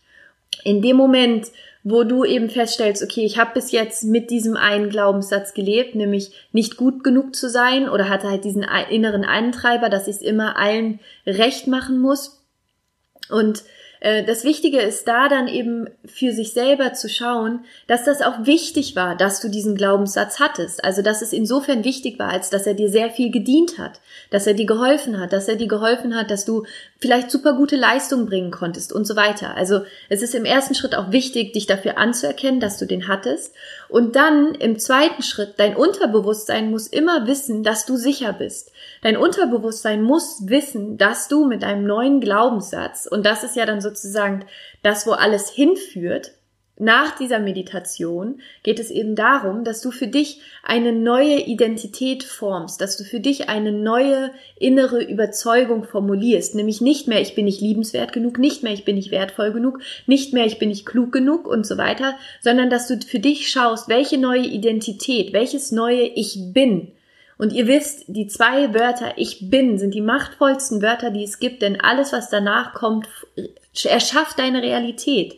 In 0.63 0.83
dem 0.83 0.97
Moment, 0.97 1.49
wo 1.85 2.05
du 2.05 2.25
eben 2.25 2.49
feststellst, 2.49 3.03
okay, 3.03 3.25
ich 3.25 3.39
habe 3.39 3.55
bis 3.55 3.73
jetzt 3.73 4.05
mit 4.05 4.31
diesem 4.31 4.57
einen 4.57 4.89
Glaubenssatz 4.89 5.53
gelebt, 5.53 5.95
nämlich 5.95 6.33
nicht 6.53 6.77
gut 6.77 7.03
genug 7.03 7.35
zu 7.35 7.49
sein 7.49 7.89
oder 7.89 8.09
hatte 8.09 8.29
halt 8.29 8.45
diesen 8.45 8.65
inneren 8.91 9.25
Antreiber, 9.25 9.89
dass 9.89 10.07
ich 10.07 10.17
es 10.17 10.23
immer 10.23 10.57
allen 10.57 11.01
recht 11.27 11.67
machen 11.67 11.99
muss. 11.99 12.41
Und 13.29 13.65
äh, 14.03 14.25
das 14.25 14.43
Wichtige 14.43 14.81
ist 14.81 15.07
da 15.07 15.29
dann 15.29 15.47
eben 15.47 15.89
für 16.05 16.33
sich 16.33 16.53
selber 16.53 16.93
zu 16.93 17.09
schauen, 17.09 17.65
dass 17.87 18.05
das 18.05 18.21
auch 18.21 18.47
wichtig 18.47 18.97
war, 18.97 19.17
dass 19.17 19.41
du 19.41 19.49
diesen 19.49 19.77
Glaubenssatz 19.77 20.41
hattest. 20.41 20.85
Also, 20.85 21.03
dass 21.03 21.23
es 21.23 21.33
insofern 21.33 21.85
wichtig 21.85 22.19
war, 22.19 22.29
als 22.31 22.51
dass 22.51 22.67
er 22.67 22.75
dir 22.75 22.91
sehr 22.91 23.11
viel 23.11 23.31
gedient 23.31 23.79
hat, 23.79 24.01
dass 24.31 24.49
er 24.49 24.55
dir 24.55 24.67
geholfen 24.67 25.21
hat, 25.21 25.33
dass 25.33 25.47
er 25.47 25.55
dir 25.57 25.69
geholfen 25.69 26.17
hat, 26.17 26.33
dass 26.33 26.45
du 26.45 26.65
vielleicht 27.03 27.31
super 27.33 27.55
gute 27.55 27.77
Leistung 27.77 28.27
bringen 28.27 28.53
konntest 28.53 28.93
und 28.93 29.07
so 29.07 29.17
weiter. 29.17 29.57
Also, 29.57 29.83
es 30.09 30.23
ist 30.23 30.35
im 30.35 30.45
ersten 30.45 30.75
Schritt 30.75 30.95
auch 30.95 31.11
wichtig, 31.11 31.53
dich 31.53 31.67
dafür 31.67 31.99
anzuerkennen, 31.99 32.61
dass 32.61 32.79
du 32.79 32.87
den 32.87 33.09
hattest. 33.09 33.55
Und 33.89 34.17
dann 34.17 34.55
im 34.55 34.79
zweiten 34.79 35.23
Schritt, 35.23 35.55
dein 35.59 35.77
Unterbewusstsein 35.77 36.71
muss 36.71 36.87
immer 36.87 37.27
wissen, 37.27 37.65
dass 37.65 37.85
du 37.85 37.97
sicher 37.97 38.33
bist. 38.33 38.71
Dein 39.03 39.17
Unterbewusstsein 39.17 40.01
muss 40.01 40.43
wissen, 40.47 40.97
dass 40.97 41.27
du 41.27 41.45
mit 41.45 41.65
einem 41.65 41.85
neuen 41.85 42.21
Glaubenssatz, 42.21 43.07
und 43.07 43.27
das 43.27 43.43
ist 43.43 43.57
ja 43.57 43.67
dann 43.67 43.81
sozusagen 43.81 44.45
das, 44.83 45.07
wo 45.07 45.11
alles 45.11 45.51
hinführt, 45.51 46.33
nach 46.83 47.17
dieser 47.17 47.39
Meditation 47.39 48.41
geht 48.65 48.81
es 48.81 48.91
eben 48.91 49.15
darum, 49.15 49.63
dass 49.63 49.81
du 49.81 49.93
für 49.93 50.09
dich 50.09 50.41
eine 50.65 50.93
neue 50.93 51.39
Identität 51.39 52.25
formst, 52.25 52.81
dass 52.81 52.97
du 52.97 53.05
für 53.05 53.21
dich 53.21 53.49
eine 53.49 53.71
neue 53.71 54.33
innere 54.59 55.01
Überzeugung 55.01 55.85
formulierst, 55.85 56.57
nämlich 56.57 56.81
nicht 56.81 57.07
mehr 57.07 57.21
ich 57.21 57.37
bin 57.37 57.45
nicht 57.45 57.61
liebenswert 57.61 58.13
genug, 58.13 58.37
nicht 58.39 58.65
mehr 58.65 58.73
ich 58.73 58.85
bin 58.85 58.97
nicht 58.97 59.13
wertvoll 59.13 59.53
genug, 59.53 59.79
nicht 60.07 60.33
mehr 60.33 60.45
ich 60.45 60.59
bin 60.59 60.71
nicht 60.71 60.85
klug 60.85 61.13
genug 61.13 61.47
und 61.47 61.65
so 61.65 61.79
weiter, 61.79 62.17
sondern 62.41 62.69
dass 62.69 62.89
du 62.89 62.99
für 62.99 63.21
dich 63.21 63.49
schaust, 63.49 63.89
welche 63.89 64.19
neue 64.19 64.45
Identität, 64.45 65.33
welches 65.33 65.71
neue 65.71 66.03
Ich 66.03 66.37
bin. 66.53 66.91
Und 67.39 67.53
ihr 67.53 67.69
wisst, 67.69 68.05
die 68.09 68.27
zwei 68.27 68.75
Wörter 68.75 69.15
Ich 69.17 69.51
bin 69.51 69.79
sind 69.79 69.95
die 69.95 70.01
machtvollsten 70.01 70.83
Wörter, 70.83 71.11
die 71.11 71.23
es 71.23 71.39
gibt, 71.39 71.63
denn 71.63 71.81
alles, 71.81 72.13
was 72.13 72.29
danach 72.29 72.75
kommt, 72.75 73.09
erschafft 73.85 74.39
deine 74.39 74.63
Realität. 74.63 75.37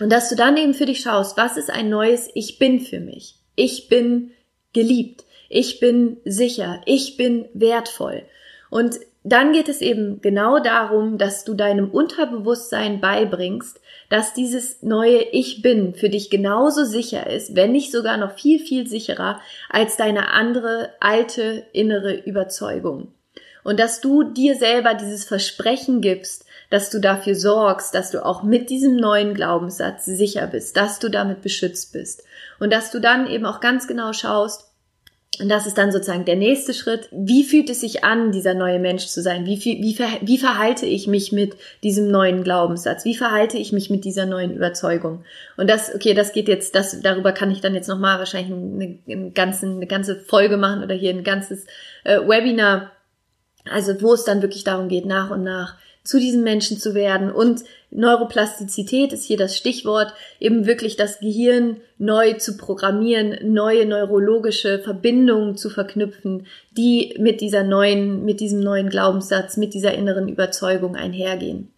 Und 0.00 0.10
dass 0.10 0.28
du 0.28 0.34
dann 0.34 0.56
eben 0.56 0.74
für 0.74 0.86
dich 0.86 1.00
schaust, 1.00 1.36
was 1.36 1.56
ist 1.56 1.70
ein 1.70 1.90
neues 1.90 2.28
Ich 2.34 2.58
bin 2.58 2.80
für 2.80 3.00
mich? 3.00 3.36
Ich 3.54 3.88
bin 3.88 4.32
geliebt. 4.72 5.24
Ich 5.48 5.78
bin 5.78 6.16
sicher. 6.24 6.80
Ich 6.86 7.16
bin 7.16 7.48
wertvoll. 7.52 8.22
Und 8.70 8.98
dann 9.22 9.52
geht 9.52 9.68
es 9.68 9.82
eben 9.82 10.22
genau 10.22 10.60
darum, 10.60 11.18
dass 11.18 11.44
du 11.44 11.52
deinem 11.52 11.90
Unterbewusstsein 11.90 13.00
beibringst, 13.00 13.78
dass 14.08 14.32
dieses 14.32 14.82
neue 14.82 15.20
Ich 15.32 15.60
bin 15.60 15.94
für 15.94 16.08
dich 16.08 16.30
genauso 16.30 16.84
sicher 16.84 17.28
ist, 17.28 17.54
wenn 17.54 17.72
nicht 17.72 17.92
sogar 17.92 18.16
noch 18.16 18.32
viel, 18.32 18.58
viel 18.58 18.86
sicherer 18.86 19.40
als 19.68 19.98
deine 19.98 20.32
andere 20.32 20.94
alte 21.00 21.64
innere 21.72 22.14
Überzeugung. 22.14 23.12
Und 23.62 23.78
dass 23.78 24.00
du 24.00 24.22
dir 24.22 24.54
selber 24.54 24.94
dieses 24.94 25.24
Versprechen 25.24 26.00
gibst, 26.00 26.46
dass 26.70 26.90
du 26.90 27.00
dafür 27.00 27.34
sorgst, 27.34 27.94
dass 27.94 28.10
du 28.10 28.24
auch 28.24 28.42
mit 28.42 28.70
diesem 28.70 28.96
neuen 28.96 29.34
Glaubenssatz 29.34 30.06
sicher 30.06 30.46
bist, 30.46 30.76
dass 30.76 30.98
du 30.98 31.08
damit 31.08 31.42
beschützt 31.42 31.92
bist. 31.92 32.22
Und 32.58 32.72
dass 32.72 32.90
du 32.90 33.00
dann 33.00 33.26
eben 33.26 33.44
auch 33.44 33.60
ganz 33.60 33.86
genau 33.86 34.12
schaust, 34.12 34.70
und 35.38 35.48
das 35.48 35.66
ist 35.66 35.78
dann 35.78 35.90
sozusagen 35.90 36.24
der 36.24 36.36
nächste 36.36 36.74
Schritt. 36.74 37.08
Wie 37.12 37.44
fühlt 37.44 37.70
es 37.70 37.80
sich 37.80 38.04
an, 38.04 38.30
dieser 38.30 38.52
neue 38.52 38.78
Mensch 38.78 39.06
zu 39.06 39.22
sein? 39.22 39.46
Wie, 39.46 39.58
wie, 39.64 39.98
wie 40.20 40.38
verhalte 40.38 40.84
ich 40.86 41.06
mich 41.06 41.32
mit 41.32 41.54
diesem 41.82 42.10
neuen 42.10 42.42
Glaubenssatz? 42.42 43.04
Wie 43.04 43.14
verhalte 43.14 43.56
ich 43.56 43.72
mich 43.72 43.88
mit 43.88 44.04
dieser 44.04 44.26
neuen 44.26 44.52
Überzeugung? 44.52 45.24
Und 45.56 45.70
das, 45.70 45.94
okay, 45.94 46.12
das 46.12 46.32
geht 46.32 46.48
jetzt, 46.48 46.74
das, 46.74 47.00
darüber 47.00 47.32
kann 47.32 47.50
ich 47.50 47.62
dann 47.62 47.74
jetzt 47.74 47.88
nochmal 47.88 48.18
wahrscheinlich 48.18 48.52
eine, 48.52 48.98
eine, 49.08 49.30
ganze, 49.30 49.66
eine 49.66 49.86
ganze 49.86 50.16
Folge 50.16 50.58
machen 50.58 50.82
oder 50.82 50.94
hier 50.94 51.10
ein 51.10 51.24
ganzes 51.24 51.64
äh, 52.04 52.18
Webinar. 52.18 52.90
Also, 53.70 54.02
wo 54.02 54.12
es 54.12 54.24
dann 54.24 54.42
wirklich 54.42 54.64
darum 54.64 54.88
geht, 54.88 55.06
nach 55.06 55.30
und 55.30 55.42
nach 55.42 55.76
zu 56.02 56.18
diesen 56.18 56.42
Menschen 56.42 56.78
zu 56.78 56.94
werden. 56.94 57.30
Und 57.30 57.62
Neuroplastizität 57.90 59.12
ist 59.12 59.24
hier 59.24 59.36
das 59.36 59.56
Stichwort, 59.56 60.12
eben 60.38 60.66
wirklich 60.66 60.96
das 60.96 61.20
Gehirn 61.20 61.78
neu 61.98 62.34
zu 62.34 62.56
programmieren, 62.56 63.36
neue 63.52 63.86
neurologische 63.86 64.78
Verbindungen 64.78 65.56
zu 65.56 65.70
verknüpfen, 65.70 66.46
die 66.70 67.14
mit 67.18 67.40
dieser 67.40 67.64
neuen, 67.64 68.24
mit 68.24 68.40
diesem 68.40 68.60
neuen 68.60 68.88
Glaubenssatz, 68.88 69.56
mit 69.56 69.74
dieser 69.74 69.94
inneren 69.94 70.28
Überzeugung 70.28 70.96
einhergehen. 70.96 71.70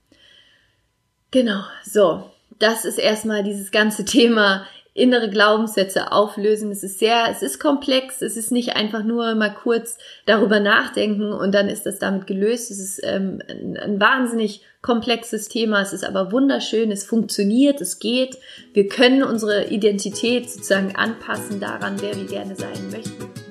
Genau, 1.31 1.63
so. 1.85 2.25
Das 2.59 2.85
ist 2.85 2.99
erstmal 2.99 3.43
dieses 3.43 3.73
ganze 3.73 4.05
Thema 4.05 4.67
innere 4.95 5.31
Glaubenssätze 5.31 6.13
auflösen. 6.13 6.71
Es 6.71 6.83
ist 6.83 6.99
sehr, 6.99 7.27
es 7.31 7.43
ist 7.43 7.59
komplex. 7.59 8.21
Es 8.21 8.37
ist 8.37 8.53
nicht 8.53 8.77
einfach 8.77 9.03
nur 9.03 9.35
mal 9.35 9.55
kurz 9.55 9.97
darüber 10.27 10.61
nachdenken 10.61 11.33
und 11.33 11.55
dann 11.55 11.69
ist 11.69 11.87
das 11.87 11.99
damit 11.99 12.27
gelöst. 12.27 12.71
Es 12.71 12.79
ist 12.79 13.01
ähm, 13.03 13.41
ein, 13.49 13.77
ein 13.79 14.01
wahnsinnig 14.01 14.63
komplexes 14.83 15.49
Thema. 15.49 15.81
Es 15.81 15.93
ist 15.93 16.05
aber 16.05 16.33
wunderschön. 16.33 16.91
Es 16.91 17.05
funktioniert. 17.05 17.81
Es 17.81 18.01
geht. 18.01 18.37
Wir 18.75 18.89
können 18.89 19.23
unsere 19.23 19.69
Identität 19.69 20.51
sozusagen 20.51 20.95
anpassen 20.95 21.59
daran, 21.59 22.01
wer 22.01 22.15
wir 22.15 22.27
gerne 22.27 22.55
sein 22.55 22.91
möchten. 22.91 23.42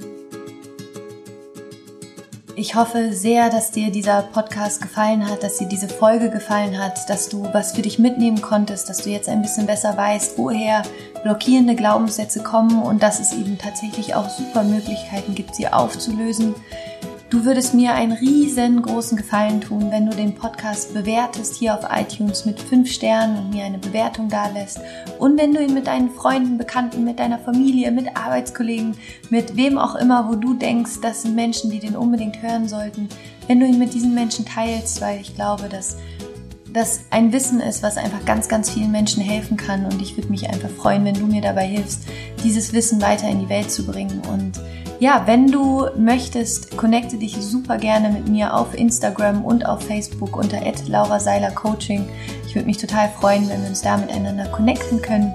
Ich 2.55 2.75
hoffe 2.75 3.13
sehr, 3.13 3.49
dass 3.49 3.71
dir 3.71 3.91
dieser 3.91 4.23
Podcast 4.23 4.81
gefallen 4.81 5.27
hat, 5.29 5.41
dass 5.41 5.57
dir 5.57 5.67
diese 5.67 5.87
Folge 5.87 6.29
gefallen 6.29 6.77
hat, 6.77 7.09
dass 7.09 7.29
du 7.29 7.47
was 7.53 7.71
für 7.71 7.81
dich 7.81 7.97
mitnehmen 7.97 8.41
konntest, 8.41 8.89
dass 8.89 8.97
du 8.97 9.09
jetzt 9.09 9.29
ein 9.29 9.41
bisschen 9.41 9.65
besser 9.65 9.95
weißt, 9.95 10.37
woher 10.37 10.83
blockierende 11.23 11.75
Glaubenssätze 11.75 12.43
kommen 12.43 12.81
und 12.83 13.01
dass 13.01 13.21
es 13.21 13.31
eben 13.33 13.57
tatsächlich 13.57 14.15
auch 14.15 14.29
super 14.29 14.63
Möglichkeiten 14.63 15.33
gibt, 15.33 15.55
sie 15.55 15.67
aufzulösen. 15.69 16.53
Du 17.31 17.45
würdest 17.45 17.73
mir 17.73 17.93
einen 17.93 18.11
riesengroßen 18.11 19.17
Gefallen 19.17 19.61
tun, 19.61 19.89
wenn 19.89 20.05
du 20.05 20.13
den 20.13 20.35
Podcast 20.35 20.93
bewertest 20.93 21.55
hier 21.55 21.73
auf 21.73 21.85
iTunes 21.89 22.45
mit 22.45 22.59
fünf 22.59 22.91
Sternen 22.91 23.37
und 23.37 23.51
mir 23.51 23.63
eine 23.63 23.77
Bewertung 23.77 24.27
dalässt. 24.27 24.81
Und 25.17 25.39
wenn 25.39 25.53
du 25.53 25.63
ihn 25.63 25.73
mit 25.73 25.87
deinen 25.87 26.11
Freunden, 26.11 26.57
Bekannten, 26.57 27.05
mit 27.05 27.19
deiner 27.19 27.39
Familie, 27.39 27.89
mit 27.91 28.17
Arbeitskollegen, 28.17 28.97
mit 29.29 29.55
wem 29.55 29.77
auch 29.77 29.95
immer, 29.95 30.27
wo 30.29 30.35
du 30.35 30.55
denkst, 30.55 30.99
das 31.01 31.21
sind 31.21 31.33
Menschen, 31.33 31.71
die 31.71 31.79
den 31.79 31.95
unbedingt 31.95 32.41
hören 32.41 32.67
sollten, 32.67 33.07
wenn 33.47 33.61
du 33.61 33.65
ihn 33.65 33.79
mit 33.79 33.93
diesen 33.93 34.13
Menschen 34.13 34.43
teilst, 34.43 34.99
weil 34.99 35.21
ich 35.21 35.33
glaube, 35.33 35.69
dass 35.69 35.95
das 36.73 37.01
ein 37.09 37.33
Wissen 37.33 37.59
ist, 37.59 37.83
was 37.83 37.97
einfach 37.97 38.25
ganz, 38.25 38.47
ganz 38.47 38.69
vielen 38.69 38.91
Menschen 38.91 39.21
helfen 39.21 39.57
kann. 39.57 39.85
Und 39.85 40.01
ich 40.01 40.17
würde 40.17 40.29
mich 40.29 40.49
einfach 40.49 40.69
freuen, 40.69 41.05
wenn 41.05 41.15
du 41.15 41.25
mir 41.25 41.41
dabei 41.41 41.65
hilfst, 41.65 42.03
dieses 42.43 42.73
Wissen 42.73 43.01
weiter 43.01 43.27
in 43.29 43.39
die 43.39 43.49
Welt 43.49 43.71
zu 43.71 43.85
bringen. 43.85 44.21
Und 44.31 44.59
ja, 44.99 45.23
wenn 45.25 45.47
du 45.47 45.87
möchtest, 45.97 46.77
connecte 46.77 47.17
dich 47.17 47.35
super 47.35 47.77
gerne 47.77 48.09
mit 48.09 48.29
mir 48.29 48.53
auf 48.53 48.75
Instagram 48.75 49.43
und 49.43 49.65
auf 49.65 49.83
Facebook 49.83 50.35
unter 50.35 50.59
Laura 50.87 51.19
Seiler 51.19 51.51
Coaching. 51.51 52.07
Ich 52.47 52.55
würde 52.55 52.67
mich 52.67 52.77
total 52.77 53.09
freuen, 53.09 53.49
wenn 53.49 53.61
wir 53.61 53.69
uns 53.69 53.81
da 53.81 53.97
miteinander 53.97 54.45
connecten 54.49 55.01
können. 55.01 55.33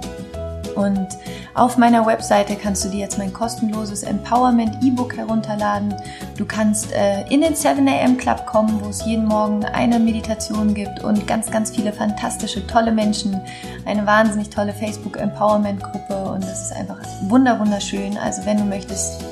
Und 0.76 1.08
auf 1.56 1.76
meiner 1.76 2.06
Webseite 2.06 2.56
kannst 2.56 2.84
du 2.84 2.88
dir 2.88 3.00
jetzt 3.00 3.18
mein 3.18 3.32
kostenloses 3.32 4.02
Empowerment 4.02 4.82
E-Book 4.82 5.16
herunterladen. 5.16 5.94
Du 6.36 6.44
kannst 6.44 6.92
äh, 6.92 7.26
in 7.28 7.40
den 7.40 7.54
7 7.54 7.88
AM 7.88 8.16
Club 8.16 8.46
kommen, 8.46 8.80
wo 8.82 8.90
es 8.90 9.04
jeden 9.04 9.26
Morgen 9.26 9.64
eine 9.64 9.98
Meditation 9.98 10.74
gibt 10.74 11.02
und 11.02 11.26
ganz, 11.26 11.50
ganz 11.50 11.70
viele 11.70 11.92
fantastische, 11.92 12.66
tolle 12.66 12.92
Menschen. 12.92 13.40
Eine 13.84 14.06
wahnsinnig 14.06 14.50
tolle 14.50 14.72
Facebook 14.74 15.16
Empowerment 15.16 15.82
Gruppe 15.82 16.30
und 16.30 16.42
das 16.42 16.70
ist 16.70 16.72
einfach 16.76 16.98
wunder, 17.22 17.58
wunderschön. 17.58 18.16
Also 18.18 18.44
wenn 18.44 18.58
du 18.58 18.64
möchtest, 18.64 19.24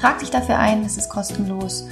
Trag 0.00 0.18
dich 0.18 0.30
dafür 0.30 0.58
ein, 0.58 0.82
es 0.82 0.96
ist 0.96 1.10
kostenlos. 1.10 1.86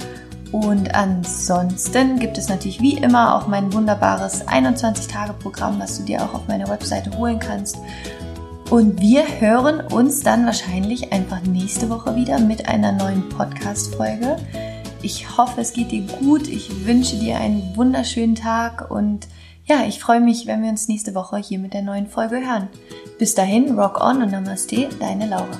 Und 0.51 0.95
ansonsten 0.95 2.17
gibt 2.17 2.39
es 2.39 2.49
natürlich 2.49 2.81
wie 2.81 2.97
immer 2.97 3.35
auch 3.35 3.45
mein 3.45 3.71
wunderbares 3.71 4.47
21-Tage-Programm, 4.47 5.79
was 5.79 5.99
du 5.99 6.05
dir 6.05 6.23
auch 6.23 6.33
auf 6.33 6.47
meiner 6.47 6.67
Webseite 6.67 7.15
holen 7.15 7.37
kannst. 7.37 7.77
Und 8.69 9.01
wir 9.01 9.23
hören 9.39 9.81
uns 9.81 10.21
dann 10.21 10.45
wahrscheinlich 10.45 11.11
einfach 11.11 11.41
nächste 11.41 11.89
Woche 11.89 12.15
wieder 12.15 12.39
mit 12.39 12.69
einer 12.69 12.91
neuen 12.91 13.27
Podcast-Folge. 13.27 14.37
Ich 15.01 15.37
hoffe, 15.37 15.61
es 15.61 15.73
geht 15.73 15.91
dir 15.91 16.03
gut. 16.19 16.47
Ich 16.47 16.85
wünsche 16.85 17.17
dir 17.17 17.37
einen 17.37 17.75
wunderschönen 17.75 18.35
Tag 18.35 18.91
und 18.91 19.27
ja, 19.65 19.85
ich 19.87 19.99
freue 19.99 20.21
mich, 20.21 20.45
wenn 20.45 20.61
wir 20.61 20.69
uns 20.69 20.87
nächste 20.87 21.15
Woche 21.15 21.37
hier 21.37 21.57
mit 21.57 21.73
der 21.73 21.81
neuen 21.81 22.07
Folge 22.07 22.35
hören. 22.37 22.67
Bis 23.17 23.33
dahin, 23.33 23.77
rock 23.77 24.03
on 24.03 24.21
und 24.21 24.31
namaste, 24.31 24.87
deine 24.99 25.27
Laura. 25.27 25.57